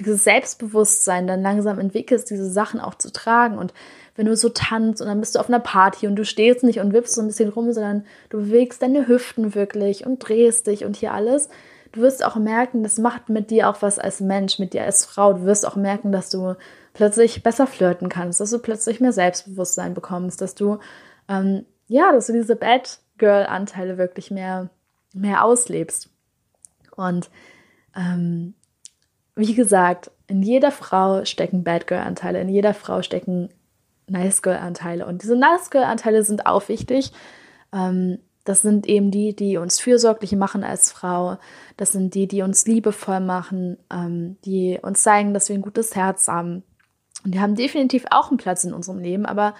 dieses 0.00 0.24
Selbstbewusstsein 0.24 1.26
dann 1.26 1.42
langsam 1.42 1.78
entwickelst, 1.78 2.30
diese 2.30 2.50
Sachen 2.50 2.80
auch 2.80 2.94
zu 2.94 3.12
tragen. 3.12 3.58
Und 3.58 3.72
wenn 4.16 4.26
du 4.26 4.36
so 4.36 4.48
tanzt 4.48 5.00
und 5.00 5.08
dann 5.08 5.20
bist 5.20 5.34
du 5.34 5.40
auf 5.40 5.48
einer 5.48 5.60
Party 5.60 6.06
und 6.06 6.16
du 6.16 6.24
stehst 6.24 6.64
nicht 6.64 6.80
und 6.80 6.92
wippst 6.92 7.14
so 7.14 7.20
ein 7.20 7.26
bisschen 7.26 7.50
rum, 7.50 7.72
sondern 7.72 8.04
du 8.30 8.38
bewegst 8.38 8.82
deine 8.82 9.06
Hüften 9.06 9.54
wirklich 9.54 10.06
und 10.06 10.18
drehst 10.18 10.66
dich 10.66 10.84
und 10.84 10.96
hier 10.96 11.12
alles. 11.12 11.48
Du 11.92 12.00
wirst 12.00 12.24
auch 12.24 12.34
merken, 12.36 12.82
das 12.82 12.98
macht 12.98 13.28
mit 13.28 13.50
dir 13.50 13.68
auch 13.68 13.80
was 13.80 14.00
als 14.00 14.20
Mensch, 14.20 14.58
mit 14.58 14.72
dir 14.72 14.82
als 14.82 15.04
Frau. 15.04 15.32
Du 15.32 15.44
wirst 15.44 15.66
auch 15.66 15.76
merken, 15.76 16.10
dass 16.10 16.28
du 16.28 16.56
plötzlich 16.92 17.42
besser 17.44 17.68
flirten 17.68 18.08
kannst, 18.08 18.40
dass 18.40 18.50
du 18.50 18.58
plötzlich 18.58 19.00
mehr 19.00 19.12
Selbstbewusstsein 19.12 19.94
bekommst, 19.94 20.40
dass 20.40 20.56
du 20.56 20.78
ähm, 21.28 21.64
ja, 21.86 22.12
dass 22.12 22.26
du 22.26 22.32
diese 22.32 22.56
Bad 22.56 23.00
Girl-Anteile 23.18 23.98
wirklich 23.98 24.30
mehr, 24.30 24.70
mehr 25.12 25.44
auslebst. 25.44 26.10
Und 26.96 27.30
ähm, 27.96 28.54
wie 29.36 29.54
gesagt, 29.54 30.10
in 30.26 30.42
jeder 30.42 30.70
Frau 30.70 31.24
stecken 31.24 31.64
Bad 31.64 31.86
Girl-Anteile, 31.86 32.40
in 32.40 32.48
jeder 32.48 32.74
Frau 32.74 33.02
stecken 33.02 33.50
Nice 34.06 34.42
Girl-Anteile. 34.42 35.06
Und 35.06 35.22
diese 35.22 35.36
Nice 35.36 35.70
Girl-Anteile 35.70 36.22
sind 36.22 36.46
auch 36.46 36.68
wichtig. 36.68 37.12
Ähm, 37.72 38.18
das 38.44 38.60
sind 38.60 38.86
eben 38.86 39.10
die, 39.10 39.34
die 39.34 39.56
uns 39.56 39.80
fürsorglich 39.80 40.32
machen 40.32 40.64
als 40.64 40.92
Frau. 40.92 41.38
Das 41.76 41.92
sind 41.92 42.14
die, 42.14 42.28
die 42.28 42.42
uns 42.42 42.66
liebevoll 42.66 43.20
machen, 43.20 43.78
ähm, 43.90 44.36
die 44.44 44.78
uns 44.82 45.02
zeigen, 45.02 45.32
dass 45.32 45.48
wir 45.48 45.56
ein 45.56 45.62
gutes 45.62 45.96
Herz 45.96 46.28
haben. 46.28 46.62
Und 47.24 47.34
die 47.34 47.40
haben 47.40 47.54
definitiv 47.54 48.04
auch 48.10 48.28
einen 48.28 48.36
Platz 48.36 48.64
in 48.64 48.74
unserem 48.74 48.98
Leben, 48.98 49.24
aber 49.24 49.54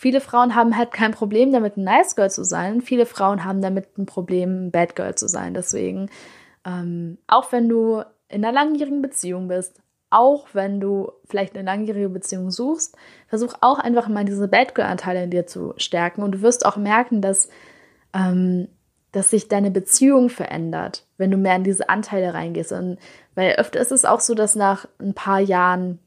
Viele 0.00 0.20
Frauen 0.20 0.54
haben 0.54 0.76
halt 0.76 0.92
kein 0.92 1.10
Problem 1.10 1.50
damit, 1.50 1.76
ein 1.76 1.82
Nice 1.82 2.14
Girl 2.14 2.30
zu 2.30 2.44
sein. 2.44 2.82
Viele 2.82 3.04
Frauen 3.04 3.44
haben 3.44 3.60
damit 3.60 3.98
ein 3.98 4.06
Problem, 4.06 4.66
ein 4.66 4.70
Bad 4.70 4.94
Girl 4.94 5.16
zu 5.16 5.26
sein. 5.26 5.54
Deswegen, 5.54 6.08
ähm, 6.64 7.18
auch 7.26 7.50
wenn 7.50 7.68
du 7.68 8.04
in 8.28 8.44
einer 8.44 8.52
langjährigen 8.52 9.02
Beziehung 9.02 9.48
bist, 9.48 9.82
auch 10.08 10.46
wenn 10.52 10.78
du 10.78 11.10
vielleicht 11.24 11.56
eine 11.56 11.66
langjährige 11.66 12.10
Beziehung 12.10 12.52
suchst, 12.52 12.96
versuch 13.26 13.54
auch 13.60 13.80
einfach 13.80 14.06
mal 14.06 14.24
diese 14.24 14.46
Bad 14.46 14.76
Girl-Anteile 14.76 15.24
in 15.24 15.30
dir 15.30 15.48
zu 15.48 15.74
stärken. 15.78 16.22
Und 16.22 16.30
du 16.30 16.42
wirst 16.42 16.64
auch 16.64 16.76
merken, 16.76 17.20
dass, 17.20 17.48
ähm, 18.14 18.68
dass 19.10 19.30
sich 19.30 19.48
deine 19.48 19.72
Beziehung 19.72 20.28
verändert, 20.28 21.06
wenn 21.16 21.32
du 21.32 21.38
mehr 21.38 21.56
in 21.56 21.64
diese 21.64 21.88
Anteile 21.88 22.34
reingehst. 22.34 22.70
Und 22.70 22.98
weil 23.34 23.56
öfter 23.56 23.80
ist 23.80 23.90
es 23.90 24.04
auch 24.04 24.20
so, 24.20 24.36
dass 24.36 24.54
nach 24.54 24.86
ein 25.00 25.14
paar 25.14 25.40
Jahren 25.40 25.98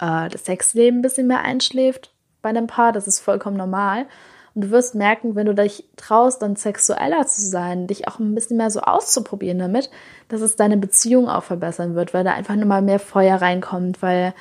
äh, 0.00 0.28
das 0.28 0.46
Sexleben 0.46 0.98
ein 0.98 1.02
bisschen 1.02 1.28
mehr 1.28 1.42
einschläft 1.42 2.10
bei 2.44 2.50
einem 2.50 2.68
Paar, 2.68 2.92
das 2.92 3.08
ist 3.08 3.18
vollkommen 3.18 3.56
normal. 3.56 4.06
Und 4.54 4.64
du 4.64 4.70
wirst 4.70 4.94
merken, 4.94 5.34
wenn 5.34 5.46
du 5.46 5.54
dich 5.54 5.84
traust, 5.96 6.42
dann 6.42 6.54
sexueller 6.54 7.26
zu 7.26 7.40
sein, 7.40 7.88
dich 7.88 8.06
auch 8.06 8.20
ein 8.20 8.36
bisschen 8.36 8.56
mehr 8.56 8.70
so 8.70 8.80
auszuprobieren 8.80 9.58
damit, 9.58 9.90
dass 10.28 10.42
es 10.42 10.54
deine 10.54 10.76
Beziehung 10.76 11.28
auch 11.28 11.42
verbessern 11.42 11.96
wird, 11.96 12.14
weil 12.14 12.22
da 12.22 12.32
einfach 12.32 12.54
nochmal 12.54 12.82
mehr 12.82 13.00
Feuer 13.00 13.42
reinkommt, 13.42 14.00
weil 14.00 14.32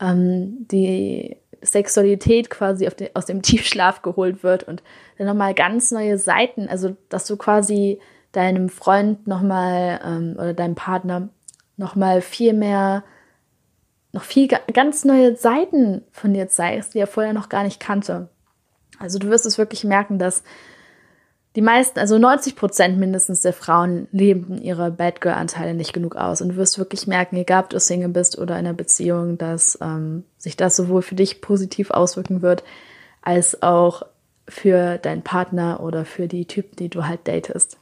ähm, 0.00 0.66
die 0.70 1.36
Sexualität 1.60 2.48
quasi 2.48 2.88
den, 2.88 3.10
aus 3.14 3.26
dem 3.26 3.42
Tiefschlaf 3.42 4.00
geholt 4.00 4.42
wird 4.42 4.62
und 4.62 4.82
dann 5.18 5.26
nochmal 5.26 5.52
ganz 5.52 5.90
neue 5.90 6.16
Seiten, 6.16 6.68
also 6.68 6.96
dass 7.10 7.26
du 7.26 7.36
quasi 7.36 7.98
deinem 8.32 8.68
Freund 8.70 9.26
nochmal 9.26 10.00
ähm, 10.02 10.34
oder 10.38 10.54
deinem 10.54 10.76
Partner 10.76 11.28
nochmal 11.76 12.22
viel 12.22 12.54
mehr 12.54 13.04
noch 14.12 14.24
viel 14.24 14.48
ganz 14.48 15.04
neue 15.04 15.36
Seiten 15.36 16.02
von 16.12 16.32
dir 16.32 16.48
zeigst, 16.48 16.94
die 16.94 16.98
er 16.98 17.06
vorher 17.06 17.32
noch 17.32 17.48
gar 17.48 17.62
nicht 17.62 17.80
kannte. 17.80 18.28
Also 18.98 19.18
du 19.18 19.28
wirst 19.28 19.46
es 19.46 19.58
wirklich 19.58 19.84
merken, 19.84 20.18
dass 20.18 20.42
die 21.56 21.62
meisten, 21.62 21.98
also 21.98 22.18
90 22.18 22.56
Prozent 22.56 22.98
mindestens 22.98 23.40
der 23.40 23.52
Frauen 23.52 24.06
leben 24.12 24.60
ihre 24.62 24.90
Bad 24.90 25.20
Girl-Anteile 25.20 25.74
nicht 25.74 25.92
genug 25.92 26.14
aus. 26.16 26.40
Und 26.40 26.50
du 26.50 26.56
wirst 26.56 26.78
wirklich 26.78 27.06
merken, 27.06 27.36
egal 27.36 27.64
ob 27.64 27.70
du 27.70 27.80
Single 27.80 28.10
bist 28.10 28.38
oder 28.38 28.58
in 28.58 28.66
einer 28.66 28.74
Beziehung, 28.74 29.38
dass 29.38 29.78
ähm, 29.80 30.24
sich 30.36 30.56
das 30.56 30.76
sowohl 30.76 31.02
für 31.02 31.14
dich 31.14 31.40
positiv 31.40 31.90
auswirken 31.90 32.42
wird, 32.42 32.64
als 33.22 33.62
auch 33.62 34.04
für 34.48 34.98
deinen 34.98 35.22
Partner 35.22 35.80
oder 35.80 36.04
für 36.04 36.28
die 36.28 36.46
Typen, 36.46 36.76
die 36.76 36.88
du 36.88 37.06
halt 37.06 37.26
datest. 37.26 37.78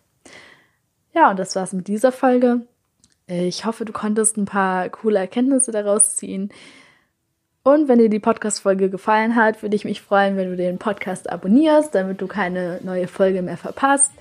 Ja, 1.14 1.30
und 1.30 1.38
das 1.38 1.54
war's 1.56 1.72
mit 1.72 1.88
dieser 1.88 2.12
Folge. 2.12 2.62
Ich 3.28 3.64
hoffe, 3.64 3.84
du 3.84 3.92
konntest 3.92 4.36
ein 4.36 4.44
paar 4.44 4.88
coole 4.88 5.18
Erkenntnisse 5.18 5.72
daraus 5.72 6.14
ziehen. 6.14 6.50
Und 7.64 7.88
wenn 7.88 7.98
dir 7.98 8.08
die 8.08 8.20
Podcast-Folge 8.20 8.88
gefallen 8.90 9.34
hat, 9.34 9.62
würde 9.62 9.74
ich 9.74 9.84
mich 9.84 10.00
freuen, 10.00 10.36
wenn 10.36 10.50
du 10.50 10.56
den 10.56 10.78
Podcast 10.78 11.28
abonnierst, 11.28 11.92
damit 11.96 12.20
du 12.20 12.28
keine 12.28 12.80
neue 12.84 13.08
Folge 13.08 13.42
mehr 13.42 13.56
verpasst. 13.56 14.12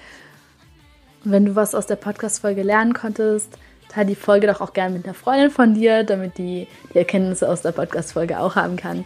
Und 1.24 1.32
wenn 1.32 1.46
du 1.46 1.56
was 1.56 1.76
aus 1.76 1.86
der 1.86 1.98
Podcast-Folge 1.98 2.64
lernen 2.64 2.94
konntest, 2.94 3.60
teile 3.90 4.08
die 4.08 4.16
Folge 4.16 4.48
doch 4.48 4.62
auch 4.62 4.74
gerne 4.74 4.96
mit 4.96 5.06
einer 5.06 5.14
Freundin 5.14 5.52
von 5.52 5.76
dir, 5.76 6.04
damit 6.04 6.40
die 6.40 6.68
die 6.92 6.98
Erkenntnisse 6.98 7.48
aus 7.48 7.62
der 7.62 7.74
Podcast-Folge 7.74 8.40
auch 8.40 8.56
haben 8.56 8.78
kann. 8.78 9.06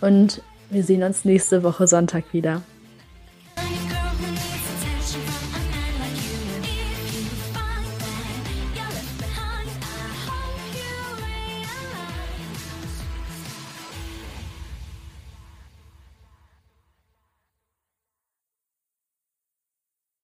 Und 0.00 0.40
wir 0.70 0.82
sehen 0.82 1.02
uns 1.02 1.26
nächste 1.26 1.62
Woche 1.62 1.86
Sonntag 1.86 2.32
wieder. 2.32 2.62